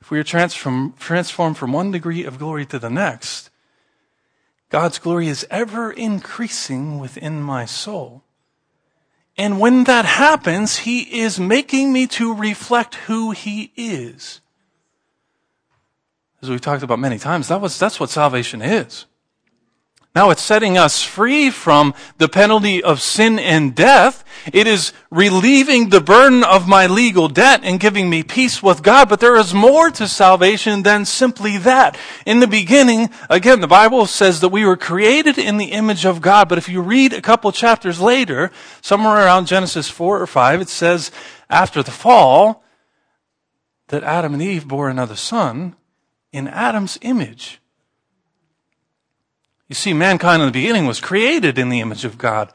If 0.00 0.12
we 0.12 0.20
are 0.20 0.22
transformed 0.22 1.58
from 1.58 1.72
one 1.72 1.90
degree 1.90 2.22
of 2.22 2.38
glory 2.38 2.66
to 2.66 2.78
the 2.78 2.88
next, 2.88 3.50
God's 4.68 4.98
glory 4.98 5.28
is 5.28 5.46
ever 5.50 5.90
increasing 5.90 6.98
within 6.98 7.40
my 7.40 7.64
soul. 7.64 8.22
And 9.38 9.60
when 9.60 9.84
that 9.84 10.04
happens, 10.04 10.78
He 10.78 11.20
is 11.20 11.38
making 11.38 11.92
me 11.92 12.06
to 12.08 12.34
reflect 12.34 12.94
who 12.94 13.32
He 13.32 13.72
is 13.76 14.40
as 16.46 16.50
we've 16.50 16.60
talked 16.60 16.82
about 16.82 17.00
many 17.00 17.18
times, 17.18 17.48
that 17.48 17.60
was, 17.60 17.78
that's 17.78 17.98
what 17.98 18.10
salvation 18.10 18.62
is. 18.62 19.06
Now 20.16 20.30
it's 20.30 20.40
setting 20.40 20.78
us 20.78 21.02
free 21.02 21.50
from 21.50 21.92
the 22.16 22.26
penalty 22.26 22.82
of 22.82 23.02
sin 23.02 23.38
and 23.38 23.74
death. 23.74 24.24
It 24.50 24.66
is 24.66 24.94
relieving 25.10 25.90
the 25.90 26.00
burden 26.00 26.42
of 26.42 26.66
my 26.66 26.86
legal 26.86 27.28
debt 27.28 27.60
and 27.62 27.78
giving 27.78 28.08
me 28.08 28.22
peace 28.22 28.62
with 28.62 28.82
God. 28.82 29.10
But 29.10 29.20
there 29.20 29.36
is 29.36 29.52
more 29.52 29.90
to 29.90 30.08
salvation 30.08 30.84
than 30.84 31.04
simply 31.04 31.58
that. 31.58 31.98
In 32.24 32.40
the 32.40 32.46
beginning, 32.46 33.10
again, 33.28 33.60
the 33.60 33.66
Bible 33.66 34.06
says 34.06 34.40
that 34.40 34.48
we 34.48 34.64
were 34.64 34.78
created 34.78 35.36
in 35.36 35.58
the 35.58 35.72
image 35.72 36.06
of 36.06 36.22
God. 36.22 36.48
But 36.48 36.56
if 36.56 36.66
you 36.66 36.80
read 36.80 37.12
a 37.12 37.20
couple 37.20 37.52
chapters 37.52 38.00
later, 38.00 38.50
somewhere 38.80 39.16
around 39.16 39.48
Genesis 39.48 39.90
4 39.90 40.22
or 40.22 40.26
5, 40.26 40.62
it 40.62 40.70
says 40.70 41.10
after 41.50 41.82
the 41.82 41.90
fall 41.90 42.64
that 43.88 44.02
Adam 44.02 44.32
and 44.32 44.42
Eve 44.42 44.66
bore 44.66 44.88
another 44.88 45.14
son 45.14 45.76
in 46.32 46.48
Adam's 46.48 46.98
image. 47.02 47.60
You 49.68 49.74
see, 49.74 49.92
mankind 49.92 50.42
in 50.42 50.46
the 50.46 50.52
beginning 50.52 50.86
was 50.86 51.00
created 51.00 51.58
in 51.58 51.68
the 51.68 51.80
image 51.80 52.04
of 52.04 52.18
God. 52.18 52.52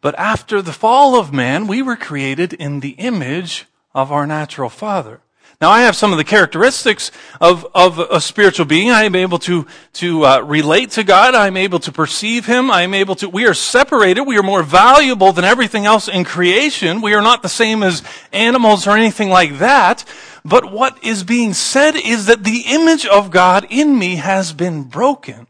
But 0.00 0.18
after 0.18 0.62
the 0.62 0.72
fall 0.72 1.16
of 1.16 1.32
man, 1.32 1.66
we 1.66 1.82
were 1.82 1.96
created 1.96 2.52
in 2.52 2.80
the 2.80 2.90
image 2.90 3.66
of 3.94 4.12
our 4.12 4.26
natural 4.26 4.68
father. 4.68 5.20
Now 5.60 5.70
I 5.70 5.82
have 5.82 5.94
some 5.94 6.10
of 6.10 6.18
the 6.18 6.24
characteristics 6.24 7.12
of, 7.40 7.64
of 7.72 8.00
a 8.00 8.20
spiritual 8.20 8.66
being. 8.66 8.90
I 8.90 9.04
am 9.04 9.14
able 9.14 9.38
to, 9.40 9.64
to 9.94 10.24
uh, 10.24 10.40
relate 10.40 10.90
to 10.92 11.04
God. 11.04 11.36
I'm 11.36 11.56
able 11.56 11.78
to 11.80 11.92
perceive 11.92 12.46
Him. 12.46 12.68
I 12.68 12.82
am 12.82 12.94
able 12.94 13.14
to, 13.16 13.28
we 13.28 13.46
are 13.46 13.54
separated. 13.54 14.24
We 14.24 14.36
are 14.38 14.42
more 14.42 14.64
valuable 14.64 15.32
than 15.32 15.44
everything 15.44 15.86
else 15.86 16.08
in 16.08 16.24
creation. 16.24 17.00
We 17.00 17.14
are 17.14 17.22
not 17.22 17.42
the 17.42 17.48
same 17.48 17.84
as 17.84 18.02
animals 18.32 18.88
or 18.88 18.96
anything 18.96 19.28
like 19.28 19.58
that. 19.58 20.04
But 20.44 20.72
what 20.72 20.98
is 21.04 21.22
being 21.22 21.54
said 21.54 21.94
is 21.94 22.26
that 22.26 22.42
the 22.42 22.64
image 22.66 23.06
of 23.06 23.30
God 23.30 23.64
in 23.70 23.96
me 23.96 24.16
has 24.16 24.52
been 24.52 24.82
broken. 24.82 25.46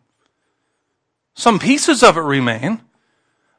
Some 1.43 1.59
pieces 1.59 2.05
of 2.05 2.17
it 2.17 2.21
remain. 2.21 2.83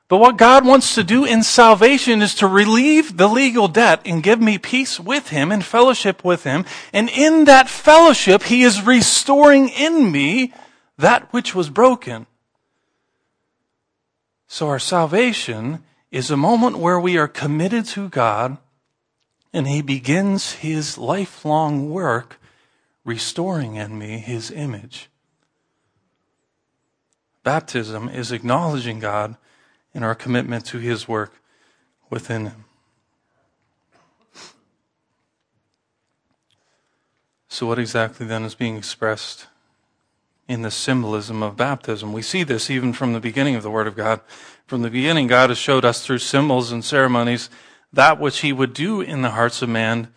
But 0.08 0.20
what 0.20 0.38
God 0.38 0.66
wants 0.66 0.96
to 0.96 1.04
do 1.04 1.26
in 1.26 1.44
salvation 1.44 2.22
is 2.22 2.34
to 2.36 2.48
relieve 2.48 3.18
the 3.18 3.28
legal 3.28 3.68
debt 3.68 4.00
and 4.06 4.24
give 4.24 4.40
me 4.40 4.58
peace 4.58 5.02
with 5.02 5.28
Him 5.28 5.52
and 5.52 5.66
fellowship 5.66 6.24
with 6.24 6.46
Him. 6.46 6.64
And 6.94 7.10
in 7.10 7.44
that 7.44 7.68
fellowship, 7.68 8.44
He 8.44 8.64
is 8.64 8.84
restoring 8.84 9.68
in 9.68 10.14
me 10.14 10.54
that 10.98 11.34
which 11.34 11.54
was 11.54 11.70
broken. 11.70 12.26
So 14.48 14.70
our 14.70 14.80
salvation 14.80 15.84
is 16.10 16.32
a 16.32 16.38
moment 16.38 16.78
where 16.78 17.02
we 17.02 17.18
are 17.18 17.28
committed 17.28 17.84
to 17.88 18.08
God 18.08 18.60
and 19.52 19.68
He 19.68 19.82
begins 19.82 20.54
His 20.54 20.98
lifelong 20.98 21.90
work 21.90 22.40
restoring 23.04 23.76
in 23.76 23.98
me 24.00 24.20
His 24.20 24.52
image. 24.52 25.10
Baptism 27.44 28.10
is 28.10 28.32
acknowledging 28.32 29.00
God 29.00 29.36
in 29.94 30.04
our 30.04 30.16
commitment 30.16 30.66
to 30.68 30.80
His 30.80 31.08
work 31.08 31.42
within 32.10 32.48
Him. 32.48 32.66
So, 37.50 37.68
what 37.68 37.78
exactly 37.78 38.26
then 38.26 38.44
is 38.46 38.56
being 38.56 38.78
expressed 38.78 39.46
in 40.48 40.64
the 40.64 40.72
symbolism 40.72 41.44
of 41.44 41.56
baptism? 41.56 42.12
We 42.12 42.24
see 42.24 42.44
this 42.44 42.72
even 42.72 42.94
from 42.94 43.14
the 43.14 43.20
beginning 43.20 43.56
of 43.56 43.62
the 43.62 43.70
Word 43.70 43.86
of 43.86 43.96
God. 43.96 44.22
From 44.66 44.82
the 44.82 44.90
beginning, 44.90 45.28
God 45.28 45.50
has 45.50 45.60
showed 45.60 45.86
us 45.86 46.04
through 46.04 46.18
symbols 46.18 46.72
and 46.72 46.84
ceremonies 46.84 47.50
that 47.92 48.20
which 48.20 48.40
He 48.40 48.52
would 48.52 48.74
do 48.74 49.02
in 49.02 49.22
the 49.22 49.32
hearts 49.32 49.62
of 49.62 49.70
man 49.70 50.08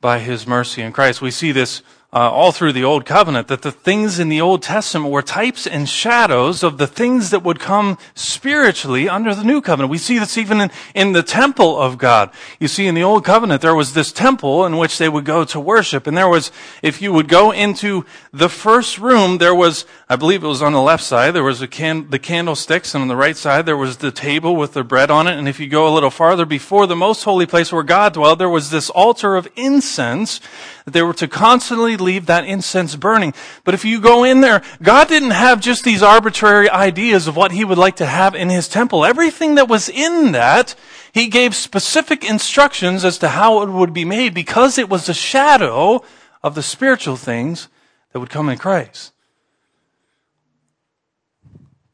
by 0.00 0.20
His 0.20 0.46
mercy 0.46 0.80
in 0.80 0.92
Christ. 0.92 1.20
We 1.20 1.30
see 1.30 1.52
this 1.52 1.82
uh, 2.14 2.30
all 2.30 2.52
through 2.52 2.72
the 2.72 2.84
Old 2.84 3.04
Covenant 3.04 3.48
that 3.48 3.62
the 3.62 3.72
things 3.72 4.20
in 4.20 4.28
the 4.28 4.40
Old 4.40 4.62
Testament 4.62 5.10
were 5.10 5.20
types 5.20 5.66
and 5.66 5.88
shadows 5.88 6.62
of 6.62 6.78
the 6.78 6.86
things 6.86 7.30
that 7.30 7.42
would 7.42 7.58
come 7.58 7.98
spiritually 8.14 9.08
under 9.08 9.34
the 9.34 9.42
New 9.42 9.60
Covenant. 9.60 9.90
We 9.90 9.98
see 9.98 10.20
this 10.20 10.38
even 10.38 10.60
in, 10.60 10.70
in 10.94 11.12
the 11.12 11.24
temple 11.24 11.76
of 11.76 11.98
God. 11.98 12.30
You 12.60 12.68
see, 12.68 12.86
in 12.86 12.94
the 12.94 13.02
Old 13.02 13.24
Covenant, 13.24 13.62
there 13.62 13.74
was 13.74 13.94
this 13.94 14.12
temple 14.12 14.64
in 14.64 14.76
which 14.76 14.96
they 14.96 15.08
would 15.08 15.24
go 15.24 15.44
to 15.44 15.58
worship. 15.58 16.06
And 16.06 16.16
there 16.16 16.28
was, 16.28 16.52
if 16.82 17.02
you 17.02 17.12
would 17.12 17.26
go 17.26 17.50
into 17.50 18.06
the 18.32 18.48
first 18.48 18.98
room, 18.98 19.38
there 19.38 19.54
was, 19.54 19.84
I 20.08 20.14
believe 20.14 20.44
it 20.44 20.48
was 20.48 20.62
on 20.62 20.72
the 20.72 20.80
left 20.80 21.02
side, 21.02 21.34
there 21.34 21.42
was 21.42 21.66
can, 21.66 22.10
the 22.10 22.20
candlesticks, 22.20 22.94
and 22.94 23.02
on 23.02 23.08
the 23.08 23.16
right 23.16 23.36
side, 23.36 23.66
there 23.66 23.76
was 23.76 23.96
the 23.96 24.12
table 24.12 24.54
with 24.54 24.74
the 24.74 24.84
bread 24.84 25.10
on 25.10 25.26
it. 25.26 25.36
And 25.36 25.48
if 25.48 25.58
you 25.58 25.66
go 25.66 25.88
a 25.88 25.92
little 25.92 26.10
farther 26.10 26.46
before 26.46 26.86
the 26.86 26.94
most 26.94 27.24
holy 27.24 27.46
place 27.46 27.72
where 27.72 27.82
God 27.82 28.12
dwelled, 28.12 28.38
there 28.38 28.48
was 28.48 28.70
this 28.70 28.88
altar 28.90 29.34
of 29.34 29.48
incense 29.56 30.40
that 30.84 30.92
they 30.92 31.02
were 31.02 31.14
to 31.14 31.28
constantly 31.28 31.96
leave 31.96 32.26
that 32.26 32.44
incense 32.44 32.94
burning. 32.94 33.32
But 33.64 33.72
if 33.72 33.84
you 33.84 34.00
go 34.00 34.24
in 34.24 34.42
there, 34.42 34.62
God 34.82 35.08
didn't 35.08 35.30
have 35.30 35.60
just 35.60 35.82
these 35.82 36.02
arbitrary 36.02 36.68
ideas 36.68 37.26
of 37.26 37.36
what 37.36 37.52
He 37.52 37.64
would 37.64 37.78
like 37.78 37.96
to 37.96 38.06
have 38.06 38.34
in 38.34 38.50
His 38.50 38.68
temple. 38.68 39.04
Everything 39.04 39.54
that 39.54 39.68
was 39.68 39.88
in 39.88 40.32
that, 40.32 40.74
He 41.12 41.28
gave 41.28 41.54
specific 41.54 42.22
instructions 42.22 43.04
as 43.04 43.16
to 43.18 43.28
how 43.28 43.62
it 43.62 43.70
would 43.70 43.94
be 43.94 44.04
made 44.04 44.34
because 44.34 44.76
it 44.76 44.90
was 44.90 45.08
a 45.08 45.14
shadow 45.14 46.04
of 46.42 46.54
the 46.54 46.62
spiritual 46.62 47.16
things 47.16 47.68
that 48.12 48.20
would 48.20 48.30
come 48.30 48.50
in 48.50 48.58
Christ. 48.58 49.13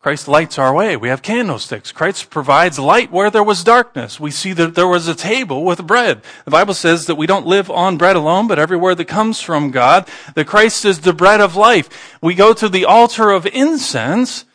Christ 0.00 0.28
lights 0.28 0.59
our 0.59 0.73
way. 0.73 0.97
We 0.97 1.11
have 1.11 1.21
candlesticks. 1.21 1.92
Christ 1.92 2.30
provides 2.30 2.78
light 2.78 3.12
where 3.12 3.30
there 3.30 3.45
was 3.45 3.62
darkness. 3.62 4.19
We 4.19 4.30
see 4.30 4.54
that 4.54 4.75
there 4.75 4.88
was 4.88 5.07
a 5.07 5.14
table 5.14 5.62
with 5.62 5.87
bread. 5.87 6.23
The 6.47 6.50
Bible 6.50 6.73
says 6.73 7.04
that 7.04 7.16
we 7.16 7.26
don't 7.26 7.47
live 7.47 7.71
on 7.71 7.99
bread 7.99 8.16
alone, 8.16 8.49
but 8.49 8.59
everywhere 8.59 8.95
that 8.95 9.04
comes 9.04 9.42
from 9.42 9.71
God. 9.71 10.09
That 10.35 10.47
Christ 10.47 10.87
is 10.87 11.00
the 11.00 11.12
bread 11.12 11.42
of 11.42 11.54
life. 11.54 12.16
We 12.23 12.35
go 12.35 12.54
to 12.54 12.69
the 12.71 12.87
altar 12.87 13.30
of 13.30 13.45
incense 13.47 14.47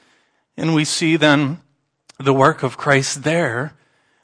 and 0.58 0.74
we 0.74 0.84
see 0.84 1.16
then 1.16 1.62
the 2.18 2.34
work 2.34 2.64
of 2.64 2.76
Christ 2.76 3.24
there. 3.24 3.76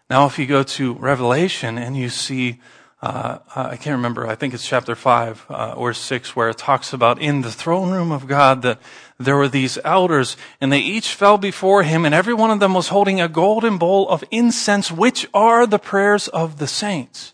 Now, 0.09 0.25
if 0.25 0.39
you 0.39 0.47
go 0.47 0.63
to 0.63 0.93
Revelation 0.95 1.77
and 1.77 1.95
you 1.95 2.09
see 2.09 2.59
uh, 3.01 3.39
I 3.55 3.77
can't 3.77 3.95
remember, 3.95 4.27
I 4.27 4.35
think 4.35 4.53
it's 4.53 4.67
chapter 4.67 4.93
5 4.93 5.47
uh, 5.49 5.73
or 5.75 5.91
6, 5.91 6.35
where 6.35 6.49
it 6.49 6.57
talks 6.59 6.93
about 6.93 7.19
in 7.19 7.41
the 7.41 7.51
throne 7.51 7.89
room 7.89 8.11
of 8.11 8.27
God 8.27 8.61
that 8.61 8.79
there 9.25 9.37
were 9.37 9.47
these 9.47 9.77
elders, 9.83 10.37
and 10.59 10.71
they 10.71 10.79
each 10.79 11.13
fell 11.13 11.37
before 11.37 11.83
him, 11.83 12.05
and 12.05 12.13
every 12.13 12.33
one 12.33 12.51
of 12.51 12.59
them 12.59 12.73
was 12.73 12.89
holding 12.89 13.21
a 13.21 13.27
golden 13.27 13.77
bowl 13.77 14.07
of 14.09 14.23
incense, 14.31 14.91
which 14.91 15.27
are 15.33 15.65
the 15.65 15.79
prayers 15.79 16.27
of 16.27 16.57
the 16.57 16.67
saints. 16.67 17.33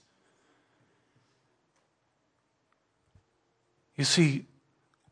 You 3.96 4.04
see, 4.04 4.46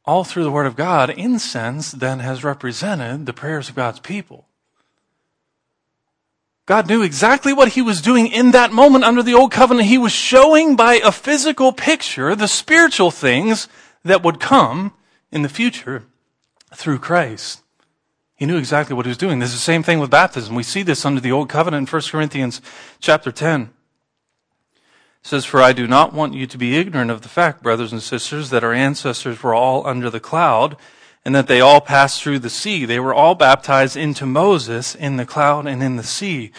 all 0.05 0.23
through 0.23 0.43
the 0.43 0.51
Word 0.51 0.67
of 0.67 0.75
God, 0.75 1.09
incense 1.09 1.91
then 1.91 2.19
has 2.19 2.43
represented 2.43 3.25
the 3.25 3.33
prayers 3.33 3.69
of 3.69 3.75
God's 3.75 3.99
people. 3.99 4.45
God 6.65 6.87
knew 6.87 7.03
exactly 7.03 7.53
what 7.53 7.69
he 7.69 7.81
was 7.81 8.01
doing 8.01 8.27
in 8.27 8.51
that 8.51 8.71
moment 8.71 9.03
under 9.03 9.21
the 9.21 9.35
old 9.35 9.51
covenant. 9.51 9.87
He 9.87 9.99
was 9.99 10.11
showing 10.11 10.75
by 10.75 10.95
a 10.95 11.11
physical 11.11 11.71
picture 11.71 12.35
the 12.35 12.47
spiritual 12.47 13.11
things 13.11 13.67
that 14.03 14.23
would 14.23 14.39
come 14.39 14.93
in 15.31 15.41
the 15.43 15.49
future 15.49 16.03
through 16.75 16.99
Christ. 16.99 17.63
He 18.35 18.45
knew 18.45 18.57
exactly 18.57 18.95
what 18.95 19.05
he 19.05 19.09
was 19.09 19.17
doing. 19.17 19.39
This 19.39 19.49
is 19.49 19.55
the 19.55 19.61
same 19.61 19.83
thing 19.83 19.99
with 19.99 20.09
baptism. 20.09 20.55
We 20.55 20.63
see 20.63 20.83
this 20.83 21.05
under 21.05 21.21
the 21.21 21.31
old 21.31 21.47
covenant 21.47 21.87
in 21.87 21.91
1 21.91 22.01
Corinthians 22.11 22.61
chapter 22.99 23.31
10. 23.31 23.61
It 23.61 23.69
says, 25.23 25.45
For 25.45 25.61
I 25.61 25.71
do 25.71 25.87
not 25.87 26.13
want 26.13 26.33
you 26.33 26.45
to 26.45 26.57
be 26.57 26.75
ignorant 26.75 27.11
of 27.11 27.21
the 27.21 27.29
fact, 27.29 27.63
brothers 27.63 27.91
and 27.91 28.03
sisters, 28.03 28.49
that 28.49 28.63
our 28.63 28.73
ancestors 28.73 29.41
were 29.41 29.55
all 29.55 29.87
under 29.87 30.09
the 30.09 30.19
cloud 30.19 30.75
and 31.23 31.33
that 31.33 31.47
they 31.47 31.59
all 31.59 31.81
passed 31.81 32.21
through 32.21 32.39
the 32.39 32.49
sea. 32.49 32.85
They 32.85 32.99
were 32.99 33.13
all 33.13 33.33
baptized 33.33 33.97
into 33.97 34.25
Moses 34.25 34.93
in 34.93 35.17
the 35.17 35.25
cloud 35.25 35.65
and 35.65 35.81
in 35.81 35.95
the 35.95 36.03
sea. 36.03 36.51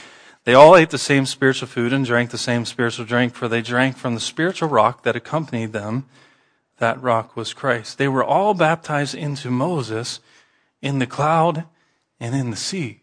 They 0.44 0.54
all 0.54 0.76
ate 0.76 0.90
the 0.90 0.98
same 0.98 1.26
spiritual 1.26 1.68
food 1.68 1.92
and 1.92 2.04
drank 2.04 2.30
the 2.30 2.38
same 2.38 2.64
spiritual 2.64 3.04
drink, 3.04 3.34
for 3.34 3.48
they 3.48 3.62
drank 3.62 3.96
from 3.96 4.14
the 4.14 4.20
spiritual 4.20 4.68
rock 4.68 5.02
that 5.02 5.16
accompanied 5.16 5.72
them. 5.72 6.06
That 6.78 7.02
rock 7.02 7.36
was 7.36 7.54
Christ. 7.54 7.98
They 7.98 8.08
were 8.08 8.24
all 8.24 8.54
baptized 8.54 9.14
into 9.14 9.50
Moses 9.50 10.20
in 10.82 10.98
the 10.98 11.06
cloud 11.06 11.64
and 12.20 12.34
in 12.34 12.50
the 12.50 12.56
sea. 12.56 13.02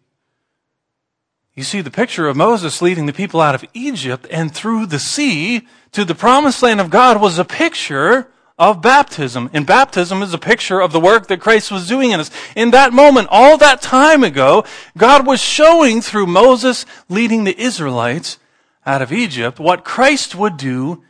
You 1.55 1.63
see 1.63 1.81
the 1.81 1.91
picture 1.91 2.27
of 2.27 2.35
Moses 2.35 2.81
leading 2.81 3.05
the 3.05 3.13
people 3.13 3.39
out 3.39 3.55
of 3.55 3.65
Egypt 3.73 4.25
and 4.31 4.53
through 4.53 4.87
the 4.87 4.99
sea 4.99 5.67
to 5.91 6.03
the 6.03 6.15
promised 6.15 6.63
land 6.63 6.81
of 6.81 6.89
God 6.89 7.21
was 7.21 7.37
a 7.37 7.45
picture 7.45 8.31
of 8.57 8.81
baptism. 8.81 9.49
And 9.53 9.65
baptism 9.65 10.21
is 10.21 10.33
a 10.33 10.39
picture 10.39 10.79
of 10.79 10.91
the 10.91 10.99
work 10.99 11.27
that 11.27 11.41
Christ 11.41 11.71
was 11.71 11.87
doing 11.87 12.11
in 12.11 12.19
us. 12.19 12.31
In 12.55 12.71
that 12.71 12.93
moment, 12.93 13.27
all 13.29 13.57
that 13.57 13.81
time 13.81 14.23
ago, 14.23 14.65
God 14.97 15.27
was 15.27 15.41
showing 15.41 16.01
through 16.01 16.27
Moses 16.27 16.85
leading 17.07 17.43
the 17.43 17.59
Israelites 17.59 18.39
out 18.85 19.01
of 19.01 19.11
Egypt 19.11 19.59
what 19.59 19.85
Christ 19.85 20.35
would 20.35 20.57
do 20.57 21.03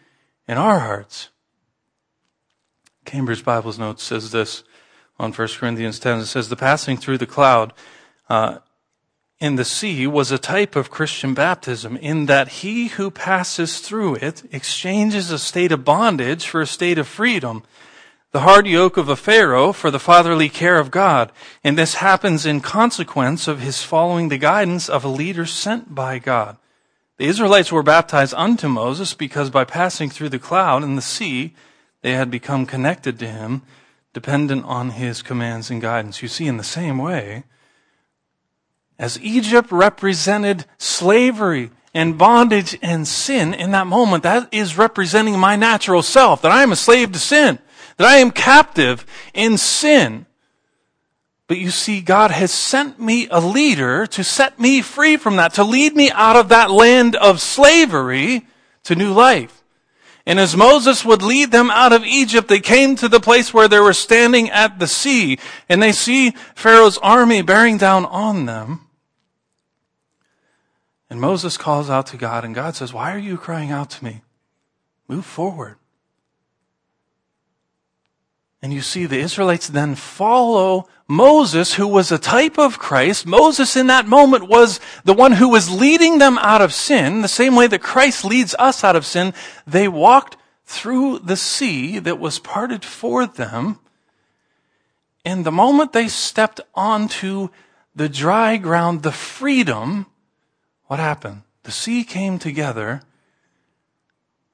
in 0.48 0.58
our 0.58 0.80
hearts. 0.80 1.30
Cambridge 3.06 3.44
Bible's 3.44 3.80
note 3.80 4.00
says 4.00 4.32
this 4.32 4.64
on 5.20 5.32
1 5.32 5.48
Corinthians 5.60 6.00
10. 6.00 6.20
It 6.20 6.26
says, 6.26 6.50
The 6.50 6.56
passing 6.56 6.98
through 6.98 7.18
the 7.18 7.26
cloud 7.26 7.74
uh, 8.30 8.60
in 9.40 9.56
the 9.56 9.66
sea 9.66 10.08
was 10.08 10.32
a 10.32 10.38
type 10.38 10.76
of 10.76 10.90
Christian 10.90 11.34
baptism 11.34 11.98
in 11.98 12.28
that 12.28 12.48
he 12.48 12.88
who 12.88 13.12
passes 13.12 13.80
through 13.80 14.16
it 14.16 14.44
exchanges 14.52 15.32
a 15.32 15.40
state 15.40 15.72
of 15.72 15.84
bondage 15.84 16.48
for 16.48 16.62
a 16.62 16.68
state 16.68 16.98
of 16.98 17.08
freedom. 17.08 17.64
the 18.32 18.42
hard 18.42 18.66
yoke 18.66 18.98
of 18.98 19.10
a 19.10 19.16
Pharaoh 19.16 19.72
for 19.72 19.92
the 19.92 20.00
fatherly 20.00 20.50
care 20.50 20.80
of 20.80 20.90
God. 20.90 21.32
And 21.64 21.78
this 21.78 21.96
happens 21.96 22.48
in 22.48 22.62
consequence 22.62 23.48
of 23.48 23.60
his 23.60 23.84
following 23.84 24.30
the 24.30 24.40
guidance 24.40 24.90
of 24.90 25.04
a 25.04 25.08
leader 25.08 25.46
sent 25.46 25.94
by 25.94 26.18
God. 26.18 26.58
The 27.18 27.28
Israelites 27.28 27.72
were 27.72 27.84
baptized 27.84 28.34
unto 28.34 28.68
Moses 28.68 29.14
because 29.14 29.52
by 29.52 29.66
passing 29.66 30.10
through 30.10 30.30
the 30.30 30.40
cloud 30.40 30.84
and 30.84 30.98
the 30.98 31.02
sea, 31.02 31.54
they 32.04 32.12
had 32.14 32.30
become 32.30 32.68
connected 32.68 33.18
to 33.20 33.28
him, 33.28 33.64
dependent 34.14 34.64
on 34.66 34.92
his 34.92 35.24
commands 35.24 35.72
and 35.72 35.82
guidance. 35.82 36.22
You 36.22 36.28
see, 36.28 36.46
in 36.46 36.58
the 36.58 36.64
same 36.64 37.00
way, 37.00 37.46
as 39.00 39.20
Egypt 39.22 39.72
represented 39.72 40.66
slavery 40.78 41.72
and 41.96 42.18
bondage 42.18 42.78
and 42.84 43.08
sin 43.08 43.56
in 43.56 43.72
that 43.72 43.88
moment, 43.88 44.22
that 44.22 44.48
is 44.52 44.78
representing 44.78 45.40
my 45.40 45.56
natural 45.56 46.04
self, 46.04 46.44
that 46.44 46.52
I 46.52 46.62
am 46.62 46.72
a 46.72 46.76
slave 46.76 47.12
to 47.14 47.20
sin 47.20 47.58
that 47.98 48.08
I 48.08 48.18
am 48.18 48.32
captive 48.32 49.06
in 49.34 49.58
sin. 49.58 50.26
But 51.48 51.58
you 51.58 51.70
see, 51.70 52.02
God 52.02 52.32
has 52.32 52.52
sent 52.52 53.00
me 53.00 53.28
a 53.30 53.40
leader 53.40 54.08
to 54.08 54.24
set 54.24 54.60
me 54.60 54.82
free 54.82 55.18
from 55.18 55.36
that, 55.36 55.54
to 55.56 55.64
lead 55.64 55.96
me 55.96 56.10
out 56.12 56.36
of 56.36 56.50
that 56.50 56.72
land 56.72 57.16
of 57.16 57.42
slavery 57.42 58.48
to 58.84 58.96
new 58.96 59.14
life. 59.14 59.63
And 60.26 60.40
as 60.40 60.56
Moses 60.56 61.04
would 61.04 61.22
lead 61.22 61.52
them 61.52 61.70
out 61.70 61.92
of 61.92 62.06
Egypt, 62.06 62.48
they 62.48 62.62
came 62.62 62.96
to 62.96 63.10
the 63.10 63.20
place 63.20 63.54
where 63.54 63.68
they 63.68 63.80
were 63.80 63.94
standing 63.94 64.50
at 64.50 64.80
the 64.80 64.88
sea, 64.88 65.38
and 65.68 65.84
they 65.84 65.92
see 65.92 66.32
Pharaoh's 66.56 66.98
army 67.00 67.42
bearing 67.42 67.78
down 67.78 68.06
on 68.06 68.46
them. 68.46 68.88
And 71.10 71.20
Moses 71.20 71.58
calls 71.58 71.90
out 71.90 72.08
to 72.08 72.18
God, 72.18 72.46
and 72.46 72.56
God 72.56 72.76
says, 72.76 72.94
Why 72.94 73.14
are 73.14 73.20
you 73.20 73.38
crying 73.38 73.72
out 73.72 73.90
to 73.92 74.04
me? 74.04 74.22
Move 75.08 75.26
forward. 75.26 75.76
And 78.64 78.72
you 78.72 78.82
see, 78.82 79.06
the 79.06 79.20
Israelites 79.20 79.68
then 79.68 79.94
follow 79.94 80.88
Moses, 81.06 81.74
who 81.74 81.86
was 81.86 82.14
a 82.14 82.18
type 82.18 82.58
of 82.58 82.80
Christ. 82.80 83.26
Moses 83.26 83.76
in 83.76 83.88
that 83.88 84.08
moment 84.08 84.48
was 84.48 84.80
the 85.04 85.14
one 85.14 85.34
who 85.34 85.50
was 85.50 85.70
leading 85.70 86.18
them 86.18 86.38
out 86.38 86.62
of 86.62 86.74
sin, 86.74 87.22
the 87.22 87.28
same 87.28 87.58
way 87.58 87.68
that 87.68 87.82
Christ 87.82 88.24
leads 88.24 88.56
us 88.58 88.82
out 88.82 88.96
of 88.96 89.06
sin. 89.06 89.34
They 89.68 89.90
walked 89.90 90.38
through 90.66 91.20
the 91.20 91.36
sea 91.36 92.00
that 92.00 92.20
was 92.20 92.40
parted 92.40 92.86
for 92.86 93.28
them. 93.28 93.80
And 95.26 95.44
the 95.44 95.52
moment 95.52 95.92
they 95.92 96.08
stepped 96.08 96.62
onto 96.74 97.50
the 97.94 98.08
dry 98.08 98.56
ground, 98.56 99.04
the 99.04 99.12
freedom, 99.12 100.06
what 100.86 101.00
happened? 101.00 101.42
The 101.64 101.72
sea 101.74 102.06
came 102.06 102.40
together 102.40 103.02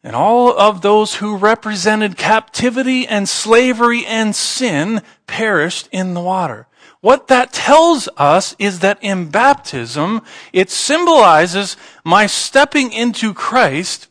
and 0.04 0.16
all 0.16 0.58
of 0.58 0.82
those 0.82 1.16
who 1.16 1.36
represented 1.36 2.18
captivity 2.18 3.08
and 3.08 3.28
slavery 3.28 4.06
and 4.06 4.36
sin 4.36 5.02
perished 5.28 5.90
in 5.92 6.14
the 6.14 6.22
water. 6.22 6.68
What 7.02 7.28
that 7.28 7.54
tells 7.54 8.10
us 8.18 8.56
is 8.60 8.80
that 8.80 8.98
in 9.02 9.30
baptism, 9.30 10.22
it 10.52 10.70
symbolizes 10.70 11.78
my 12.04 12.28
stepping 12.28 12.92
into 12.92 13.34
Christ, 13.34 14.08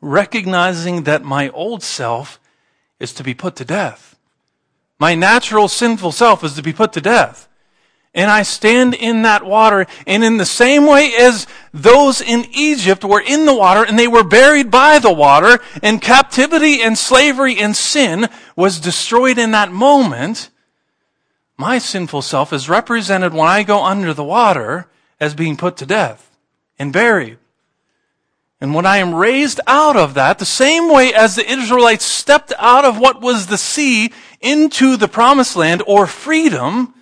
recognizing 0.00 1.02
that 1.04 1.24
my 1.24 1.48
old 1.50 1.82
self 1.82 2.38
is 3.00 3.12
to 3.14 3.24
be 3.24 3.34
put 3.34 3.56
to 3.56 3.64
death. 3.64 4.16
My 4.98 5.14
natural 5.16 5.66
sinful 5.66 6.12
self 6.12 6.44
is 6.44 6.54
to 6.54 6.62
be 6.62 6.72
put 6.72 6.92
to 6.92 7.00
death 7.00 7.48
and 8.14 8.30
I 8.30 8.42
stand 8.42 8.94
in 8.94 9.22
that 9.22 9.44
water. 9.44 9.86
And 10.06 10.22
in 10.22 10.36
the 10.36 10.44
same 10.44 10.86
way 10.86 11.12
as 11.18 11.46
those 11.72 12.20
in 12.20 12.46
Egypt 12.52 13.04
were 13.04 13.20
in 13.20 13.46
the 13.46 13.54
water 13.54 13.84
and 13.84 13.98
they 13.98 14.08
were 14.08 14.24
buried 14.24 14.70
by 14.70 14.98
the 14.98 15.12
water 15.12 15.60
and 15.82 16.00
captivity 16.00 16.82
and 16.82 16.98
slavery 16.98 17.58
and 17.58 17.74
sin 17.74 18.28
was 18.54 18.80
destroyed 18.80 19.38
in 19.38 19.52
that 19.52 19.72
moment, 19.72 20.50
my 21.56 21.78
sinful 21.78 22.22
self 22.22 22.52
is 22.52 22.68
represented 22.68 23.32
when 23.32 23.48
I 23.48 23.62
go 23.62 23.82
under 23.82 24.12
the 24.12 24.24
water 24.24 24.88
as 25.18 25.34
being 25.34 25.56
put 25.56 25.76
to 25.78 25.86
death 25.86 26.36
and 26.78 26.92
buried. 26.92 27.38
And 28.60 28.74
when 28.74 28.86
I 28.86 28.98
am 28.98 29.14
raised 29.14 29.60
out 29.66 29.96
of 29.96 30.14
that, 30.14 30.38
the 30.38 30.44
same 30.44 30.92
way 30.92 31.12
as 31.12 31.34
the 31.34 31.50
Israelites 31.50 32.04
stepped 32.04 32.52
out 32.58 32.84
of 32.84 32.98
what 32.98 33.20
was 33.20 33.46
the 33.46 33.58
sea 33.58 34.12
into 34.40 34.96
the 34.96 35.08
promised 35.08 35.56
land 35.56 35.82
or 35.86 36.06
freedom, 36.06 36.94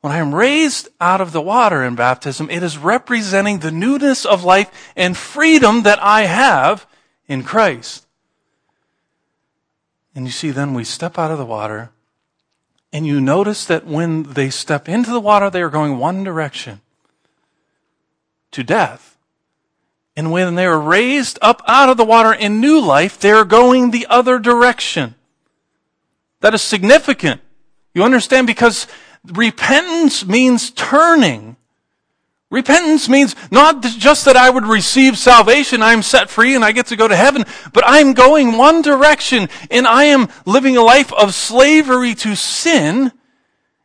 when 0.00 0.12
I 0.12 0.18
am 0.18 0.34
raised 0.34 0.88
out 1.00 1.20
of 1.20 1.32
the 1.32 1.40
water 1.40 1.82
in 1.82 1.96
baptism, 1.96 2.50
it 2.50 2.62
is 2.62 2.78
representing 2.78 3.58
the 3.58 3.72
newness 3.72 4.24
of 4.24 4.44
life 4.44 4.92
and 4.94 5.16
freedom 5.16 5.82
that 5.82 5.98
I 6.00 6.22
have 6.22 6.86
in 7.26 7.42
Christ. 7.42 8.06
And 10.14 10.26
you 10.26 10.32
see, 10.32 10.50
then 10.50 10.74
we 10.74 10.84
step 10.84 11.18
out 11.18 11.30
of 11.30 11.38
the 11.38 11.46
water, 11.46 11.90
and 12.92 13.06
you 13.06 13.20
notice 13.20 13.64
that 13.66 13.86
when 13.86 14.22
they 14.24 14.50
step 14.50 14.88
into 14.88 15.10
the 15.10 15.20
water, 15.20 15.50
they 15.50 15.62
are 15.62 15.70
going 15.70 15.98
one 15.98 16.24
direction 16.24 16.80
to 18.52 18.62
death. 18.62 19.16
And 20.16 20.32
when 20.32 20.54
they 20.56 20.66
are 20.66 20.80
raised 20.80 21.38
up 21.42 21.62
out 21.68 21.88
of 21.88 21.96
the 21.96 22.04
water 22.04 22.32
in 22.32 22.60
new 22.60 22.80
life, 22.80 23.18
they 23.18 23.30
are 23.30 23.44
going 23.44 23.90
the 23.90 24.06
other 24.08 24.38
direction. 24.38 25.14
That 26.40 26.54
is 26.54 26.62
significant. 26.62 27.40
You 27.94 28.02
understand? 28.02 28.46
Because 28.46 28.86
repentance 29.36 30.26
means 30.26 30.70
turning. 30.70 31.56
Repentance 32.50 33.08
means 33.10 33.36
not 33.50 33.82
just 33.82 34.24
that 34.24 34.36
I 34.36 34.48
would 34.48 34.64
receive 34.64 35.18
salvation, 35.18 35.82
I'm 35.82 36.02
set 36.02 36.30
free 36.30 36.54
and 36.54 36.64
I 36.64 36.72
get 36.72 36.86
to 36.86 36.96
go 36.96 37.06
to 37.06 37.16
heaven, 37.16 37.44
but 37.74 37.84
I'm 37.86 38.14
going 38.14 38.56
one 38.56 38.80
direction 38.80 39.50
and 39.70 39.86
I 39.86 40.04
am 40.04 40.28
living 40.46 40.76
a 40.76 40.82
life 40.82 41.12
of 41.12 41.34
slavery 41.34 42.14
to 42.16 42.34
sin. 42.34 43.12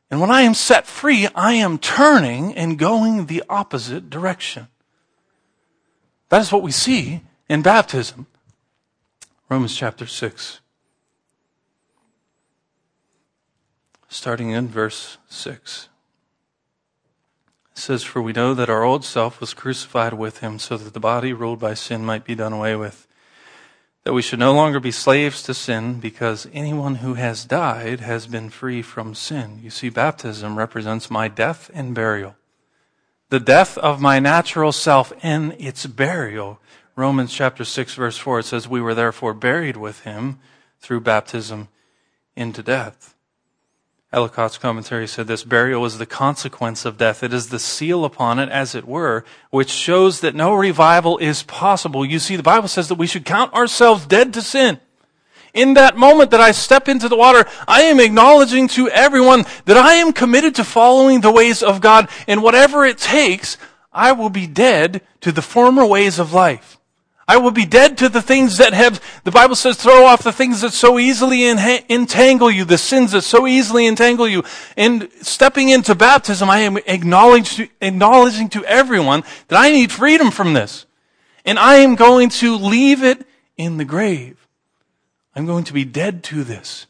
And 0.10 0.22
when 0.22 0.32
I 0.32 0.44
am 0.44 0.54
set 0.54 0.88
free, 0.88 1.28
I 1.36 1.54
am 1.54 1.78
turning 1.78 2.56
and 2.56 2.80
going 2.80 3.26
the 3.26 3.44
opposite 3.50 4.10
direction. 4.10 4.68
That 6.30 6.42
is 6.42 6.52
what 6.52 6.64
we 6.64 6.72
see 6.72 7.22
in 7.50 7.64
baptism. 7.64 8.28
Romans 9.50 9.76
chapter 9.76 10.08
6. 10.08 10.62
Starting 14.14 14.52
in 14.52 14.68
verse 14.68 15.18
6. 15.30 15.90
It 17.72 17.78
says, 17.78 18.04
For 18.04 18.22
we 18.22 18.32
know 18.32 18.54
that 18.54 18.70
our 18.70 18.84
old 18.84 19.04
self 19.04 19.40
was 19.40 19.54
crucified 19.54 20.14
with 20.14 20.40
him 20.40 20.60
so 20.60 20.78
that 20.78 20.94
the 20.94 21.00
body 21.00 21.34
ruled 21.34 21.60
by 21.60 21.74
sin 21.74 22.06
might 22.06 22.24
be 22.24 22.36
done 22.36 22.54
away 22.54 22.76
with. 22.76 23.08
That 24.04 24.14
we 24.14 24.22
should 24.22 24.40
no 24.40 24.54
longer 24.54 24.80
be 24.80 24.92
slaves 24.92 25.42
to 25.44 25.54
sin 25.54 26.00
because 26.00 26.48
anyone 26.54 26.96
who 26.96 27.16
has 27.16 27.46
died 27.46 28.02
has 28.02 28.28
been 28.28 28.50
free 28.50 28.82
from 28.82 29.16
sin. 29.16 29.60
You 29.64 29.70
see, 29.70 29.90
baptism 29.90 30.58
represents 30.58 31.10
my 31.10 31.28
death 31.28 31.72
and 31.74 31.96
burial. 31.96 32.36
The 33.30 33.40
death 33.40 33.78
of 33.80 34.00
my 34.00 34.20
natural 34.20 34.72
self 34.72 35.12
and 35.24 35.54
its 35.58 35.88
burial. 35.88 36.60
Romans 36.96 37.34
chapter 37.34 37.66
6 37.66 37.96
verse 37.96 38.18
4, 38.18 38.40
it 38.40 38.44
says, 38.44 38.68
We 38.68 38.82
were 38.82 38.94
therefore 38.94 39.34
buried 39.34 39.78
with 39.78 40.02
him 40.02 40.38
through 40.80 41.02
baptism 41.02 41.70
into 42.36 42.62
death. 42.62 43.13
Ellicott's 44.14 44.60
commentary 44.60 45.08
said 45.08 45.26
this 45.26 45.44
burial 45.44 45.84
is 45.86 45.98
the 45.98 46.06
consequence 46.06 46.86
of 46.86 47.00
death. 47.00 47.24
It 47.24 47.34
is 47.34 47.50
the 47.50 47.58
seal 47.58 48.06
upon 48.06 48.38
it, 48.38 48.48
as 48.48 48.76
it 48.76 48.88
were, 48.88 49.26
which 49.50 49.72
shows 49.72 50.20
that 50.20 50.36
no 50.36 50.54
revival 50.54 51.18
is 51.18 51.42
possible. 51.42 52.06
You 52.06 52.20
see, 52.20 52.36
the 52.36 52.44
Bible 52.44 52.68
says 52.68 52.90
that 52.90 53.00
we 53.00 53.08
should 53.08 53.26
count 53.26 53.54
ourselves 53.54 54.06
dead 54.06 54.32
to 54.36 54.44
sin. 54.44 54.80
In 55.56 55.74
that 55.74 55.98
moment 55.98 56.30
that 56.30 56.42
I 56.42 56.52
step 56.52 56.88
into 56.88 57.10
the 57.10 57.16
water, 57.16 57.46
I 57.68 57.84
am 57.84 58.00
acknowledging 58.00 58.68
to 58.70 58.88
everyone 58.90 59.46
that 59.66 59.78
I 59.78 59.96
am 59.96 60.14
committed 60.14 60.56
to 60.56 60.64
following 60.64 61.22
the 61.22 61.32
ways 61.32 61.64
of 61.64 61.82
God, 61.82 62.08
and 62.28 62.44
whatever 62.44 62.86
it 62.86 63.00
takes, 63.00 63.58
I 63.92 64.12
will 64.12 64.30
be 64.30 64.46
dead 64.46 65.02
to 65.22 65.32
the 65.32 65.42
former 65.42 65.86
ways 65.86 66.20
of 66.20 66.34
life. 66.34 66.80
I 67.28 67.38
will 67.38 67.52
be 67.52 67.66
dead 67.66 67.98
to 68.00 68.10
the 68.10 68.22
things 68.22 68.58
that 68.58 68.74
have, 68.74 69.02
the 69.24 69.32
Bible 69.32 69.56
says, 69.56 69.78
throw 69.78 70.06
off 70.06 70.24
the 70.24 70.34
things 70.34 70.60
that 70.62 70.74
so 70.74 71.00
easily 71.00 71.46
entangle 71.48 72.52
you, 72.52 72.66
the 72.66 72.78
sins 72.78 73.14
that 73.14 73.22
so 73.22 73.48
easily 73.48 73.88
entangle 73.88 74.28
you. 74.28 74.44
And 74.76 75.10
stepping 75.22 75.70
into 75.70 75.96
baptism, 75.96 76.50
I 76.50 76.60
am 76.60 76.78
acknowledging 76.78 78.50
to 78.50 78.66
everyone 78.66 79.24
that 79.48 79.58
I 79.58 79.72
need 79.72 79.92
freedom 79.92 80.32
from 80.32 80.54
this. 80.54 80.86
And 81.46 81.58
I 81.58 81.76
am 81.76 81.96
going 81.96 82.30
to 82.30 82.58
leave 82.58 83.04
it 83.04 83.26
in 83.56 83.78
the 83.78 83.86
grave. 83.86 84.48
I'm 85.36 85.46
going 85.46 85.64
to 85.64 85.74
be 85.74 85.86
dead 85.86 86.24
to 86.26 86.44
this. 86.44 86.88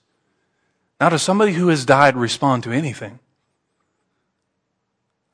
Now, 0.99 1.09
does 1.09 1.21
somebody 1.21 1.53
who 1.53 1.67
has 1.67 1.85
died 1.85 2.15
respond 2.15 2.63
to 2.63 2.71
anything? 2.71 3.19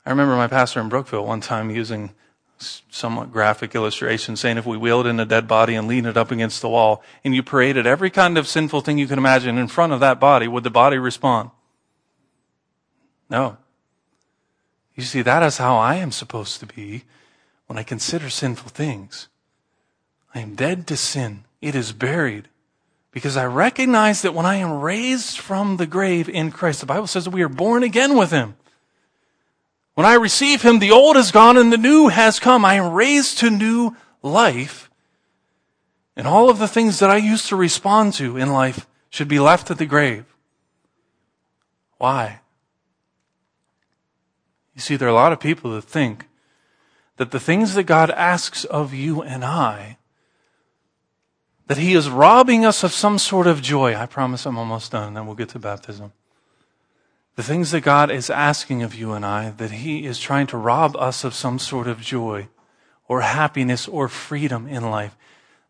I 0.05 0.09
remember 0.09 0.35
my 0.35 0.47
pastor 0.47 0.81
in 0.81 0.89
Brookville 0.89 1.25
one 1.25 1.41
time 1.41 1.69
using 1.69 2.11
somewhat 2.89 3.31
graphic 3.31 3.75
illustration 3.75 4.35
saying 4.35 4.57
if 4.57 4.65
we 4.65 4.77
wheeled 4.77 5.07
in 5.07 5.19
a 5.19 5.25
dead 5.25 5.47
body 5.47 5.75
and 5.75 5.87
leaned 5.87 6.07
it 6.07 6.17
up 6.17 6.31
against 6.31 6.61
the 6.61 6.69
wall 6.69 7.03
and 7.23 7.33
you 7.33 7.41
paraded 7.41 7.87
every 7.87 8.09
kind 8.09 8.37
of 8.37 8.47
sinful 8.47 8.81
thing 8.81 8.97
you 8.97 9.07
can 9.07 9.17
imagine 9.17 9.57
in 9.57 9.67
front 9.67 9.93
of 9.93 9.99
that 9.99 10.19
body, 10.19 10.47
would 10.47 10.63
the 10.63 10.69
body 10.69 10.97
respond? 10.97 11.51
No. 13.29 13.57
You 14.95 15.03
see, 15.03 15.21
that 15.21 15.43
is 15.43 15.57
how 15.57 15.77
I 15.77 15.95
am 15.95 16.11
supposed 16.11 16.59
to 16.59 16.65
be 16.65 17.03
when 17.67 17.77
I 17.77 17.83
consider 17.83 18.29
sinful 18.29 18.69
things. 18.69 19.29
I 20.33 20.39
am 20.39 20.55
dead 20.55 20.87
to 20.87 20.97
sin. 20.97 21.45
It 21.61 21.75
is 21.75 21.93
buried. 21.93 22.49
Because 23.11 23.37
I 23.37 23.45
recognize 23.45 24.21
that 24.21 24.33
when 24.33 24.45
I 24.45 24.55
am 24.57 24.81
raised 24.81 25.39
from 25.39 25.77
the 25.77 25.87
grave 25.87 26.29
in 26.29 26.51
Christ, 26.51 26.81
the 26.81 26.85
Bible 26.85 27.07
says 27.07 27.25
that 27.25 27.31
we 27.31 27.41
are 27.41 27.49
born 27.49 27.83
again 27.83 28.15
with 28.15 28.31
Him. 28.31 28.55
When 29.99 30.05
I 30.05 30.13
receive 30.13 30.61
Him, 30.61 30.79
the 30.79 30.91
old 30.91 31.17
is 31.17 31.29
gone 31.29 31.57
and 31.57 31.73
the 31.73 31.77
new 31.77 32.07
has 32.07 32.39
come. 32.39 32.63
I 32.63 32.75
am 32.75 32.93
raised 32.93 33.39
to 33.39 33.49
new 33.49 33.97
life. 34.23 34.89
And 36.15 36.25
all 36.25 36.49
of 36.49 36.57
the 36.57 36.69
things 36.69 36.99
that 36.99 37.09
I 37.09 37.17
used 37.17 37.49
to 37.49 37.57
respond 37.57 38.13
to 38.13 38.37
in 38.37 38.53
life 38.53 38.87
should 39.09 39.27
be 39.27 39.41
left 39.41 39.69
at 39.69 39.77
the 39.77 39.85
grave. 39.85 40.23
Why? 41.97 42.39
You 44.73 44.79
see, 44.79 44.95
there 44.95 45.09
are 45.09 45.11
a 45.11 45.13
lot 45.13 45.33
of 45.33 45.41
people 45.41 45.71
that 45.71 45.81
think 45.81 46.29
that 47.17 47.31
the 47.31 47.37
things 47.37 47.73
that 47.73 47.83
God 47.83 48.09
asks 48.11 48.63
of 48.63 48.93
you 48.93 49.21
and 49.21 49.43
I 49.43 49.97
that 51.67 51.77
he 51.77 51.93
is 51.93 52.09
robbing 52.09 52.63
us 52.63 52.85
of 52.85 52.93
some 52.93 53.19
sort 53.19 53.47
of 53.47 53.61
joy. 53.61 53.95
I 53.95 54.05
promise 54.05 54.45
I'm 54.45 54.57
almost 54.57 54.93
done, 54.93 55.09
and 55.09 55.17
then 55.17 55.25
we'll 55.25 55.35
get 55.35 55.49
to 55.49 55.59
baptism. 55.59 56.13
The 57.35 57.43
things 57.43 57.71
that 57.71 57.81
God 57.81 58.11
is 58.11 58.29
asking 58.29 58.83
of 58.83 58.93
you 58.93 59.13
and 59.13 59.25
I, 59.25 59.51
that 59.51 59.71
he 59.71 60.05
is 60.05 60.19
trying 60.19 60.47
to 60.47 60.57
rob 60.57 60.95
us 60.97 61.23
of 61.23 61.33
some 61.33 61.57
sort 61.57 61.87
of 61.87 62.01
joy 62.01 62.49
or 63.07 63.21
happiness 63.21 63.87
or 63.87 64.09
freedom 64.09 64.67
in 64.67 64.89
life, 64.89 65.15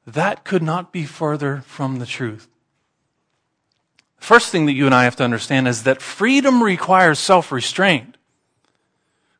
that 0.06 0.43
could 0.43 0.63
not 0.63 0.91
be 0.91 1.06
further 1.06 1.62
from 1.67 2.00
the 2.00 2.06
truth. 2.06 2.48
The 4.19 4.26
First 4.26 4.52
thing 4.52 4.65
that 4.65 4.74
you 4.74 4.86
and 4.86 4.95
I 4.95 5.04
have 5.04 5.15
to 5.17 5.24
understand 5.24 5.67
is 5.67 5.84
that 5.84 6.02
freedom 6.02 6.63
requires 6.63 7.19
self-restraint. 7.19 8.17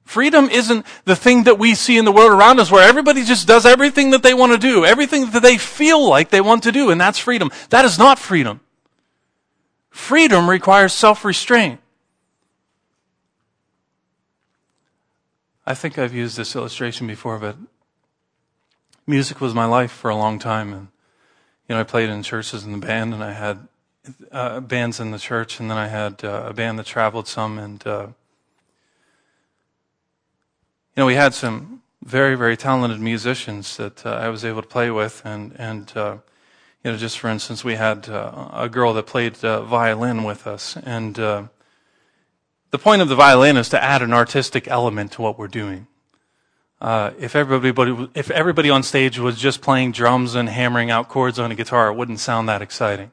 Freedom 0.06 0.50
isn't 0.50 0.86
the 1.06 1.16
thing 1.16 1.44
that 1.44 1.60
we 1.60 1.76
see 1.76 1.98
in 1.98 2.06
the 2.06 2.12
world 2.12 2.32
around 2.32 2.60
us 2.60 2.72
where 2.72 2.88
everybody 2.88 3.24
just 3.24 3.48
does 3.48 3.66
everything 3.66 4.12
that 4.12 4.24
they 4.24 4.34
want 4.34 4.52
to 4.52 4.58
do, 4.58 4.86
everything 4.86 5.30
that 5.32 5.44
they 5.44 5.58
feel 5.58 6.08
like 6.08 6.30
they 6.30 6.42
want 6.42 6.64
to 6.64 6.72
do, 6.72 6.90
and 6.90 7.00
that's 7.00 7.20
freedom. 7.20 7.52
That 7.70 7.86
is 7.86 8.00
not 8.00 8.18
freedom. 8.18 8.60
Freedom 9.90 10.50
requires 10.50 10.94
self-restraint. 10.94 11.80
I 15.70 15.76
think 15.76 16.00
I've 16.00 16.16
used 16.16 16.36
this 16.36 16.56
illustration 16.56 17.06
before, 17.06 17.38
but 17.38 17.56
music 19.06 19.40
was 19.40 19.54
my 19.54 19.66
life 19.66 19.92
for 19.92 20.10
a 20.10 20.16
long 20.16 20.40
time. 20.40 20.74
And, 20.74 20.88
you 21.68 21.76
know, 21.76 21.80
I 21.80 21.84
played 21.84 22.10
in 22.10 22.24
churches 22.24 22.64
in 22.66 22.72
the 22.72 22.80
band, 22.80 23.14
and 23.14 23.24
I 23.24 23.34
had 23.34 23.68
uh, 24.32 24.62
bands 24.62 25.00
in 25.00 25.12
the 25.12 25.20
church, 25.20 25.60
and 25.60 25.70
then 25.70 25.78
I 25.78 25.88
had 25.88 26.24
uh, 26.24 26.46
a 26.48 26.54
band 26.54 26.80
that 26.80 26.88
traveled 26.88 27.28
some, 27.28 27.60
and 27.60 27.86
uh, 27.86 28.08
you 30.96 31.02
know, 31.02 31.06
we 31.06 31.14
had 31.14 31.36
some 31.36 31.84
very, 32.04 32.34
very 32.34 32.58
talented 32.58 33.00
musicians 33.00 33.78
that 33.78 34.04
uh, 34.04 34.10
I 34.10 34.30
was 34.30 34.44
able 34.44 34.64
to 34.64 34.68
play 34.68 34.90
with, 34.90 35.22
and 35.24 35.56
and 35.60 35.96
uh, 35.96 36.18
you 36.84 36.92
know, 36.92 36.98
just 36.98 37.20
for 37.20 37.30
instance, 37.30 37.64
we 37.64 37.76
had 37.76 38.10
uh, 38.10 38.50
a 38.54 38.70
girl 38.70 38.92
that 38.94 39.06
played 39.06 39.38
violin 39.38 40.24
with 40.24 40.48
us, 40.48 40.78
and 40.78 41.20
the 42.72 42.78
point 42.78 43.02
of 43.02 43.10
the 43.10 43.16
violin 43.16 43.58
is 43.58 43.70
to 43.70 43.84
add 43.84 44.02
an 44.02 44.14
artistic 44.14 44.68
element 44.68 45.12
to 45.14 45.22
what 45.22 45.38
we're 45.38 45.48
doing. 45.48 45.88
Uh, 46.82 47.12
if 47.20 47.36
everybody 47.36 48.10
if 48.16 48.32
everybody 48.32 48.70
on 48.70 48.84
stage 48.84 49.20
was 49.20 49.38
just 49.38 49.62
playing 49.62 49.92
drums 49.92 50.36
and 50.36 50.48
hammering 50.48 50.90
out 50.90 51.10
chords 51.10 51.38
on 51.38 51.52
a 51.52 51.56
guitar, 51.56 51.90
it 51.90 51.96
wouldn't 51.96 52.20
sound 52.20 52.48
that 52.48 52.62
exciting. 52.62 53.12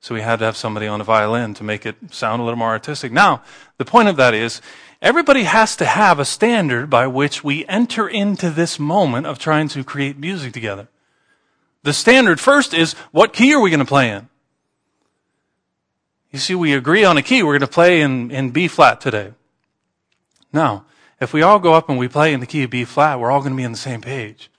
So 0.00 0.14
we 0.14 0.22
had 0.22 0.38
to 0.40 0.44
have 0.46 0.56
somebody 0.56 0.86
on 0.86 1.00
a 1.00 1.04
violin 1.04 1.54
to 1.54 1.64
make 1.64 1.86
it 1.86 1.96
sound 2.10 2.40
a 2.40 2.44
little 2.44 2.58
more 2.58 2.70
artistic. 2.70 3.12
Now, 3.12 3.42
the 3.76 3.84
point 3.84 4.08
of 4.08 4.16
that 4.16 4.34
is 4.34 4.60
Everybody 5.02 5.42
has 5.42 5.74
to 5.76 5.84
have 5.84 6.20
a 6.20 6.24
standard 6.24 6.88
by 6.88 7.08
which 7.08 7.42
we 7.42 7.66
enter 7.66 8.06
into 8.06 8.50
this 8.50 8.78
moment 8.78 9.26
of 9.26 9.36
trying 9.36 9.66
to 9.70 9.82
create 9.82 10.16
music 10.16 10.52
together. 10.52 10.86
The 11.82 11.92
standard 11.92 12.38
first 12.38 12.72
is 12.72 12.92
what 13.10 13.32
key 13.32 13.52
are 13.52 13.60
we 13.60 13.70
going 13.70 13.80
to 13.80 13.84
play 13.84 14.10
in? 14.10 14.28
You 16.32 16.38
see, 16.38 16.54
we 16.54 16.72
agree 16.72 17.04
on 17.04 17.16
a 17.16 17.22
key. 17.22 17.42
We're 17.42 17.52
going 17.52 17.60
to 17.60 17.66
play 17.66 18.00
in, 18.00 18.30
in 18.30 18.50
B 18.50 18.66
flat 18.66 19.00
today. 19.00 19.32
Now, 20.52 20.86
if 21.20 21.32
we 21.32 21.42
all 21.42 21.58
go 21.58 21.74
up 21.74 21.88
and 21.88 21.98
we 21.98 22.08
play 22.08 22.32
in 22.32 22.40
the 22.40 22.46
key 22.46 22.64
of 22.64 22.70
B 22.70 22.84
flat, 22.84 23.20
we're 23.20 23.30
all 23.30 23.40
going 23.40 23.52
to 23.52 23.56
be 23.56 23.64
on 23.64 23.72
the 23.72 23.78
same 23.78 24.00
page. 24.00 24.50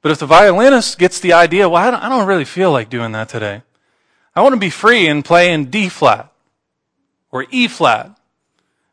But 0.00 0.12
if 0.12 0.18
the 0.18 0.26
violinist 0.26 0.98
gets 0.98 1.20
the 1.20 1.32
idea, 1.32 1.68
well, 1.68 1.82
I 1.82 1.90
don't, 1.90 2.02
I 2.02 2.08
don't 2.08 2.26
really 2.26 2.46
feel 2.46 2.72
like 2.72 2.88
doing 2.88 3.12
that 3.12 3.28
today. 3.28 3.62
I 4.34 4.42
want 4.42 4.54
to 4.54 4.60
be 4.60 4.70
free 4.70 5.06
and 5.08 5.24
play 5.24 5.52
in 5.52 5.66
D 5.66 5.88
flat 5.88 6.32
or 7.30 7.46
E 7.50 7.68
flat 7.68 8.16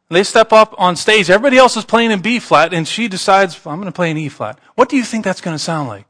they 0.09 0.23
step 0.23 0.53
up 0.53 0.73
on 0.77 0.95
stage. 0.95 1.29
Everybody 1.29 1.57
else 1.57 1.75
is 1.75 1.83
playing 1.83 2.11
in 2.11 2.21
B 2.21 2.39
flat, 2.39 2.73
and 2.73 2.87
she 2.87 3.07
decides, 3.07 3.55
I'm 3.65 3.75
going 3.75 3.85
to 3.85 3.91
play 3.91 4.09
in 4.09 4.17
E 4.17 4.29
flat. 4.29 4.57
What 4.75 4.89
do 4.89 4.95
you 4.95 5.03
think 5.03 5.25
that's 5.25 5.41
going 5.41 5.55
to 5.55 5.63
sound 5.63 5.89
like? 5.89 6.06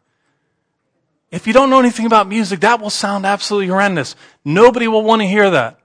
If 1.29 1.45
you 1.45 1.53
don't 1.53 1.69
know 1.69 1.79
anything 1.79 2.05
about 2.05 2.27
music, 2.27 2.61
that 2.61 2.79
will 2.79 2.89
sound 2.89 3.25
absolutely 3.25 3.67
horrendous. 3.67 4.15
Nobody 4.45 4.87
will 4.87 5.03
want 5.03 5.21
to 5.21 5.27
hear 5.27 5.49
that. 5.49 5.79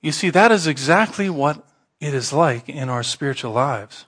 You 0.00 0.12
see, 0.12 0.30
that 0.30 0.52
is 0.52 0.66
exactly 0.66 1.28
what 1.28 1.64
it 2.00 2.14
is 2.14 2.32
like 2.32 2.68
in 2.68 2.88
our 2.88 3.02
spiritual 3.02 3.52
lives. 3.52 4.06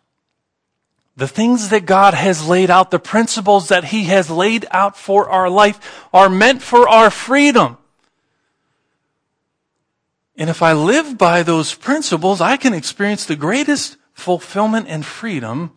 The 1.16 1.28
things 1.28 1.70
that 1.70 1.86
God 1.86 2.12
has 2.12 2.46
laid 2.46 2.70
out, 2.70 2.90
the 2.90 2.98
principles 2.98 3.68
that 3.68 3.84
He 3.84 4.04
has 4.04 4.30
laid 4.30 4.66
out 4.70 4.96
for 4.96 5.28
our 5.30 5.48
life 5.48 6.06
are 6.12 6.28
meant 6.28 6.62
for 6.62 6.88
our 6.88 7.10
freedom. 7.10 7.78
And 10.36 10.50
if 10.50 10.62
I 10.62 10.74
live 10.74 11.16
by 11.16 11.42
those 11.42 11.74
principles, 11.74 12.42
I 12.42 12.58
can 12.58 12.74
experience 12.74 13.24
the 13.24 13.36
greatest 13.36 13.96
fulfillment 14.12 14.86
and 14.88 15.04
freedom 15.04 15.72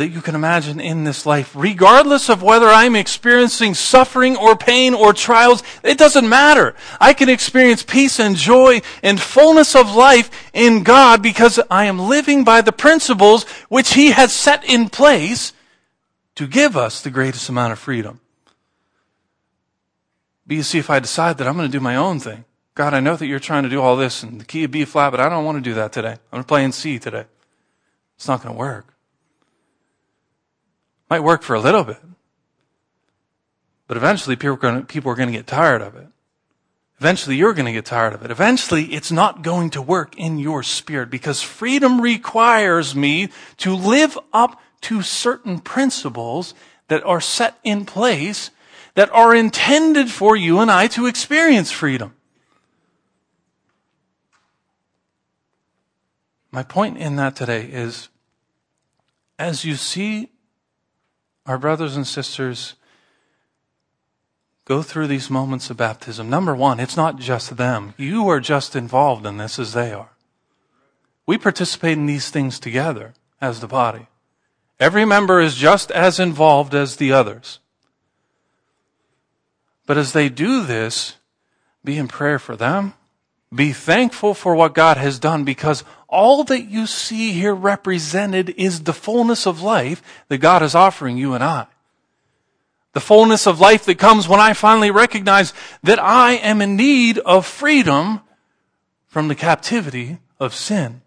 that 0.00 0.08
you 0.08 0.22
can 0.22 0.34
imagine 0.34 0.80
in 0.80 1.04
this 1.04 1.26
life, 1.26 1.52
regardless 1.54 2.30
of 2.30 2.42
whether 2.42 2.68
I'm 2.68 2.96
experiencing 2.96 3.74
suffering 3.74 4.34
or 4.34 4.56
pain 4.56 4.94
or 4.94 5.12
trials. 5.12 5.62
It 5.82 5.98
doesn't 5.98 6.26
matter. 6.26 6.74
I 6.98 7.12
can 7.12 7.28
experience 7.28 7.82
peace 7.82 8.18
and 8.18 8.34
joy 8.34 8.80
and 9.02 9.20
fullness 9.20 9.76
of 9.76 9.94
life 9.94 10.30
in 10.54 10.84
God 10.84 11.22
because 11.22 11.60
I 11.70 11.84
am 11.84 11.98
living 11.98 12.44
by 12.44 12.62
the 12.62 12.72
principles 12.72 13.44
which 13.68 13.92
He 13.92 14.12
has 14.12 14.32
set 14.32 14.64
in 14.64 14.88
place 14.88 15.52
to 16.36 16.46
give 16.46 16.78
us 16.78 17.02
the 17.02 17.10
greatest 17.10 17.50
amount 17.50 17.74
of 17.74 17.78
freedom. 17.78 18.20
But 20.46 20.56
you 20.56 20.62
see, 20.62 20.78
if 20.78 20.88
I 20.88 21.00
decide 21.00 21.36
that 21.36 21.46
I'm 21.46 21.58
going 21.58 21.70
to 21.70 21.78
do 21.78 21.84
my 21.84 21.96
own 21.96 22.20
thing, 22.20 22.46
God, 22.74 22.94
I 22.94 23.00
know 23.00 23.16
that 23.16 23.26
you're 23.26 23.38
trying 23.38 23.64
to 23.64 23.68
do 23.68 23.82
all 23.82 23.96
this 23.96 24.22
in 24.22 24.38
the 24.38 24.46
key 24.46 24.64
of 24.64 24.70
B 24.70 24.86
flat, 24.86 25.10
but 25.10 25.20
I 25.20 25.28
don't 25.28 25.44
want 25.44 25.62
to 25.62 25.70
do 25.70 25.74
that 25.74 25.92
today. 25.92 26.12
I'm 26.12 26.30
going 26.30 26.42
to 26.44 26.48
play 26.48 26.64
in 26.64 26.72
C 26.72 26.98
today. 26.98 27.26
It's 28.16 28.28
not 28.28 28.42
going 28.42 28.54
to 28.54 28.58
work. 28.58 28.89
Might 31.10 31.24
work 31.24 31.42
for 31.42 31.54
a 31.54 31.60
little 31.60 31.82
bit. 31.82 32.00
But 33.88 33.96
eventually 33.96 34.36
people 34.36 34.52
are 34.52 34.56
going 34.56 34.86
to, 34.86 35.32
get 35.32 35.48
tired 35.48 35.82
of 35.82 35.96
it. 35.96 36.06
Eventually 37.00 37.34
you're 37.34 37.54
going 37.54 37.66
to 37.66 37.72
get 37.72 37.84
tired 37.84 38.12
of 38.12 38.24
it. 38.24 38.30
Eventually 38.30 38.94
it's 38.94 39.10
not 39.10 39.42
going 39.42 39.70
to 39.70 39.82
work 39.82 40.16
in 40.16 40.38
your 40.38 40.62
spirit 40.62 41.10
because 41.10 41.42
freedom 41.42 42.00
requires 42.00 42.94
me 42.94 43.30
to 43.56 43.74
live 43.74 44.16
up 44.32 44.60
to 44.82 45.02
certain 45.02 45.58
principles 45.58 46.54
that 46.86 47.02
are 47.04 47.20
set 47.20 47.58
in 47.64 47.84
place 47.84 48.50
that 48.94 49.10
are 49.10 49.34
intended 49.34 50.10
for 50.10 50.36
you 50.36 50.60
and 50.60 50.70
I 50.70 50.86
to 50.88 51.06
experience 51.06 51.72
freedom. 51.72 52.14
My 56.52 56.62
point 56.62 56.98
in 56.98 57.16
that 57.16 57.34
today 57.34 57.64
is 57.64 58.08
as 59.38 59.64
you 59.64 59.74
see 59.74 60.30
our 61.50 61.58
brothers 61.58 61.96
and 61.96 62.06
sisters 62.06 62.76
go 64.66 64.82
through 64.82 65.08
these 65.08 65.28
moments 65.28 65.68
of 65.68 65.76
baptism, 65.76 66.30
number 66.30 66.54
one, 66.54 66.78
it's 66.78 66.96
not 66.96 67.18
just 67.18 67.56
them. 67.56 67.92
You 67.96 68.28
are 68.28 68.38
just 68.38 68.76
involved 68.76 69.26
in 69.26 69.36
this 69.36 69.58
as 69.58 69.72
they 69.72 69.92
are. 69.92 70.10
We 71.26 71.38
participate 71.38 71.98
in 71.98 72.06
these 72.06 72.30
things 72.30 72.60
together 72.60 73.14
as 73.40 73.58
the 73.58 73.66
body. 73.66 74.06
Every 74.78 75.04
member 75.04 75.40
is 75.40 75.56
just 75.56 75.90
as 75.90 76.20
involved 76.20 76.72
as 76.72 76.96
the 76.96 77.10
others. 77.10 77.58
But 79.86 79.98
as 79.98 80.12
they 80.12 80.28
do 80.28 80.64
this, 80.64 81.16
be 81.84 81.98
in 81.98 82.06
prayer 82.06 82.38
for 82.38 82.54
them. 82.54 82.94
Be 83.52 83.72
thankful 83.72 84.34
for 84.34 84.54
what 84.54 84.72
God 84.72 84.98
has 84.98 85.18
done 85.18 85.42
because 85.42 85.82
all 86.10 86.42
that 86.44 86.62
you 86.62 86.86
see 86.86 87.32
here 87.32 87.54
represented 87.54 88.50
is 88.50 88.82
the 88.82 88.92
fullness 88.92 89.46
of 89.46 89.62
life 89.62 90.02
that 90.28 90.38
God 90.38 90.62
is 90.62 90.74
offering 90.74 91.16
you 91.16 91.34
and 91.34 91.42
I. 91.42 91.66
The 92.92 93.00
fullness 93.00 93.46
of 93.46 93.60
life 93.60 93.84
that 93.84 93.98
comes 93.98 94.28
when 94.28 94.40
I 94.40 94.52
finally 94.52 94.90
recognize 94.90 95.54
that 95.84 96.02
I 96.02 96.32
am 96.32 96.60
in 96.60 96.76
need 96.76 97.18
of 97.18 97.46
freedom 97.46 98.20
from 99.06 99.28
the 99.28 99.36
captivity 99.36 100.18
of 100.40 100.54
sin. 100.54 101.02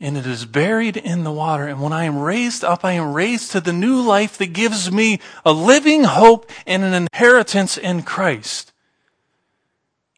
And 0.00 0.16
it 0.16 0.26
is 0.26 0.44
buried 0.44 0.96
in 0.96 1.22
the 1.22 1.32
water. 1.32 1.66
And 1.66 1.80
when 1.80 1.92
I 1.92 2.04
am 2.04 2.18
raised 2.18 2.64
up, 2.64 2.84
I 2.84 2.92
am 2.92 3.12
raised 3.12 3.52
to 3.52 3.60
the 3.60 3.72
new 3.72 4.00
life 4.00 4.38
that 4.38 4.52
gives 4.52 4.90
me 4.90 5.20
a 5.44 5.52
living 5.52 6.04
hope 6.04 6.50
and 6.66 6.82
an 6.82 6.94
inheritance 6.94 7.78
in 7.78 8.02
Christ. 8.02 8.72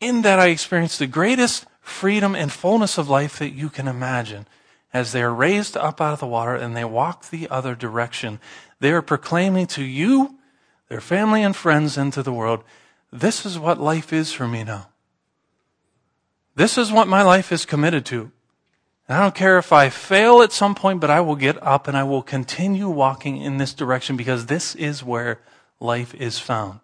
In 0.00 0.22
that 0.22 0.38
I 0.38 0.46
experience 0.46 0.96
the 0.96 1.06
greatest 1.06 1.66
freedom 1.80 2.34
and 2.34 2.52
fullness 2.52 2.98
of 2.98 3.08
life 3.08 3.38
that 3.38 3.50
you 3.50 3.68
can 3.68 3.88
imagine 3.88 4.46
as 4.92 5.12
they 5.12 5.22
are 5.22 5.34
raised 5.34 5.76
up 5.76 6.00
out 6.00 6.12
of 6.12 6.20
the 6.20 6.26
water 6.26 6.54
and 6.54 6.76
they 6.76 6.84
walk 6.84 7.30
the 7.30 7.48
other 7.48 7.74
direction. 7.74 8.40
They 8.80 8.92
are 8.92 9.02
proclaiming 9.02 9.66
to 9.68 9.84
you 9.84 10.38
their 10.88 11.00
family 11.00 11.42
and 11.42 11.54
friends 11.54 11.96
into 11.96 12.22
the 12.22 12.32
world. 12.32 12.64
This 13.12 13.46
is 13.46 13.58
what 13.58 13.80
life 13.80 14.12
is 14.12 14.32
for 14.32 14.48
me 14.48 14.64
now. 14.64 14.88
This 16.56 16.76
is 16.76 16.92
what 16.92 17.08
my 17.08 17.22
life 17.22 17.52
is 17.52 17.64
committed 17.64 18.04
to. 18.06 18.32
And 19.08 19.18
I 19.18 19.22
don't 19.22 19.34
care 19.34 19.58
if 19.58 19.72
I 19.72 19.88
fail 19.88 20.42
at 20.42 20.52
some 20.52 20.74
point, 20.74 21.00
but 21.00 21.10
I 21.10 21.20
will 21.20 21.36
get 21.36 21.60
up 21.62 21.88
and 21.88 21.96
I 21.96 22.04
will 22.04 22.22
continue 22.22 22.88
walking 22.88 23.40
in 23.40 23.56
this 23.56 23.74
direction 23.74 24.16
because 24.16 24.46
this 24.46 24.74
is 24.74 25.02
where 25.02 25.40
life 25.80 26.14
is 26.14 26.38
found. 26.38 26.80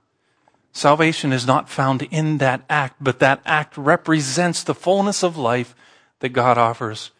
Salvation 0.77 1.33
is 1.33 1.47
not 1.47 1.71
found 1.71 2.03
in 2.11 2.37
that 2.37 2.61
act, 2.69 2.97
but 3.01 3.19
that 3.19 3.41
act 3.47 3.79
represents 3.79 4.63
the 4.63 4.75
fullness 4.75 5.23
of 5.23 5.39
life 5.39 5.75
that 6.19 6.29
God 6.35 6.59
offers 6.59 7.13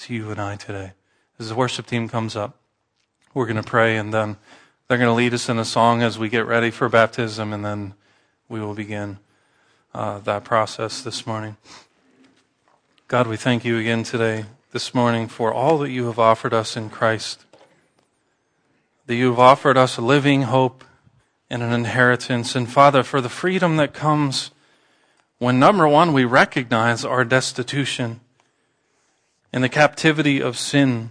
to 0.00 0.12
you 0.12 0.30
and 0.30 0.38
I 0.38 0.56
today. 0.56 0.92
As 1.38 1.48
the 1.48 1.54
worship 1.54 1.86
team 1.86 2.10
comes 2.10 2.36
up, 2.36 2.58
we're 3.32 3.46
going 3.46 3.56
to 3.56 3.62
pray 3.62 3.96
and 3.96 4.12
then 4.12 4.36
they're 4.86 4.98
going 4.98 5.08
to 5.08 5.14
lead 5.14 5.32
us 5.32 5.48
in 5.48 5.58
a 5.58 5.64
song 5.64 6.02
as 6.02 6.18
we 6.18 6.28
get 6.28 6.44
ready 6.44 6.70
for 6.70 6.90
baptism 6.90 7.54
and 7.54 7.64
then 7.64 7.94
we 8.50 8.60
will 8.60 8.74
begin 8.74 9.18
uh, 9.94 10.18
that 10.18 10.44
process 10.44 11.00
this 11.00 11.26
morning. 11.26 11.56
God, 13.08 13.26
we 13.26 13.38
thank 13.38 13.64
you 13.64 13.78
again 13.78 14.02
today, 14.02 14.44
this 14.72 14.94
morning, 14.94 15.26
for 15.26 15.54
all 15.54 15.78
that 15.78 15.90
you 15.90 16.04
have 16.04 16.18
offered 16.18 16.52
us 16.52 16.76
in 16.76 16.90
Christ. 16.90 17.46
That 19.06 19.14
you 19.14 19.30
have 19.30 19.38
offered 19.38 19.78
us 19.78 19.96
a 19.96 20.02
living 20.02 20.42
hope 20.42 20.84
and 21.50 21.62
an 21.62 21.72
inheritance. 21.72 22.54
And 22.54 22.70
Father, 22.70 23.02
for 23.02 23.20
the 23.20 23.28
freedom 23.28 23.76
that 23.76 23.92
comes 23.92 24.52
when, 25.38 25.58
number 25.58 25.88
one, 25.88 26.12
we 26.12 26.24
recognize 26.24 27.04
our 27.04 27.24
destitution 27.24 28.20
and 29.52 29.64
the 29.64 29.68
captivity 29.68 30.40
of 30.40 30.56
sin. 30.56 31.10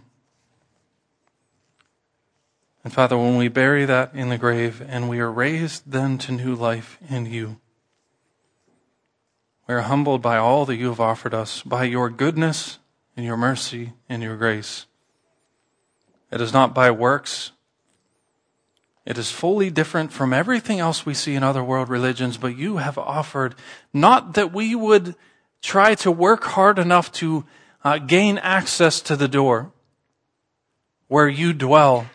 And 2.83 2.93
Father, 2.93 3.17
when 3.17 3.37
we 3.37 3.49
bury 3.49 3.85
that 3.85 4.13
in 4.13 4.29
the 4.29 4.37
grave 4.37 4.81
and 4.87 5.09
we 5.09 5.19
are 5.19 5.31
raised 5.31 5.91
then 5.91 6.17
to 6.19 6.31
new 6.31 6.55
life 6.55 6.97
in 7.09 7.25
you, 7.25 7.59
we 9.67 9.75
are 9.75 9.81
humbled 9.81 10.21
by 10.21 10.37
all 10.37 10.65
that 10.65 10.77
you 10.77 10.87
have 10.87 10.99
offered 10.99 11.33
us, 11.33 11.61
by 11.61 11.83
your 11.83 12.09
goodness 12.09 12.79
and 13.17 13.25
your 13.25 13.37
mercy 13.37 13.93
and 14.07 14.23
your 14.23 14.37
grace. 14.37 14.85
It 16.31 16.39
is 16.39 16.53
not 16.53 16.73
by 16.73 16.89
works, 16.91 17.51
it 19.09 19.17
is 19.17 19.31
fully 19.31 19.71
different 19.71 20.13
from 20.13 20.33
everything 20.33 20.79
else 20.79 21.03
we 21.03 21.15
see 21.15 21.33
in 21.33 21.41
other 21.41 21.63
world 21.63 21.89
religions, 21.89 22.37
but 22.37 22.55
you 22.55 22.77
have 22.77 22.95
offered 22.95 23.55
not 23.91 24.35
that 24.35 24.53
we 24.53 24.75
would 24.75 25.15
try 25.63 25.95
to 25.95 26.11
work 26.11 26.43
hard 26.43 26.77
enough 26.77 27.11
to 27.13 27.43
uh, 27.83 27.97
gain 27.97 28.37
access 28.37 29.01
to 29.01 29.15
the 29.15 29.27
door 29.27 29.71
where 31.07 31.27
you 31.27 31.53
dwell, 31.53 32.05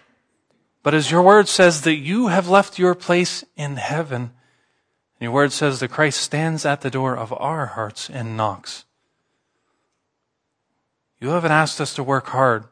but 0.84 0.94
as 0.94 1.10
your 1.10 1.20
word 1.20 1.48
says 1.48 1.80
that 1.80 1.96
you 1.96 2.28
have 2.28 2.48
left 2.48 2.78
your 2.78 2.94
place 2.94 3.44
in 3.56 3.74
heaven. 3.74 4.30
Your 5.18 5.32
word 5.32 5.50
says 5.50 5.80
that 5.80 5.88
Christ 5.88 6.20
stands 6.20 6.64
at 6.64 6.82
the 6.82 6.90
door 6.90 7.16
of 7.16 7.32
our 7.32 7.66
hearts 7.66 8.08
and 8.08 8.36
knocks. 8.36 8.84
You 11.18 11.30
haven't 11.30 11.50
asked 11.50 11.80
us 11.80 11.92
to 11.94 12.04
work 12.04 12.28
hard 12.28 12.66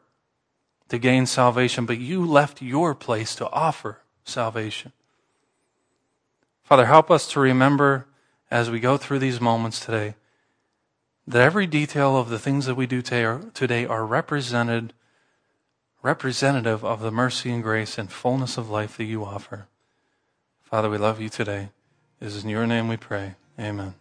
to 0.87 0.97
gain 0.97 1.25
salvation, 1.25 1.85
but 1.85 1.97
you 1.97 2.25
left 2.25 2.61
your 2.61 2.95
place 2.95 3.35
to 3.35 3.49
offer 3.49 4.02
salvation. 4.25 4.91
Father, 6.63 6.85
help 6.85 7.11
us 7.11 7.27
to 7.31 7.39
remember 7.39 8.05
as 8.49 8.69
we 8.69 8.79
go 8.79 8.97
through 8.97 9.19
these 9.19 9.41
moments 9.41 9.79
today 9.79 10.15
that 11.25 11.41
every 11.41 11.67
detail 11.67 12.17
of 12.17 12.29
the 12.29 12.39
things 12.39 12.65
that 12.65 12.75
we 12.75 12.85
do 12.85 13.01
today 13.01 13.85
are 13.85 14.05
represented, 14.05 14.93
representative 16.01 16.83
of 16.83 17.01
the 17.01 17.11
mercy 17.11 17.51
and 17.51 17.63
grace 17.63 17.97
and 17.97 18.11
fullness 18.11 18.57
of 18.57 18.69
life 18.69 18.97
that 18.97 19.05
you 19.05 19.23
offer. 19.23 19.67
Father, 20.61 20.89
we 20.89 20.97
love 20.97 21.21
you 21.21 21.29
today. 21.29 21.69
It 22.19 22.27
is 22.27 22.43
in 22.43 22.49
your 22.49 22.67
name 22.67 22.87
we 22.87 22.97
pray. 22.97 23.35
Amen. 23.59 23.95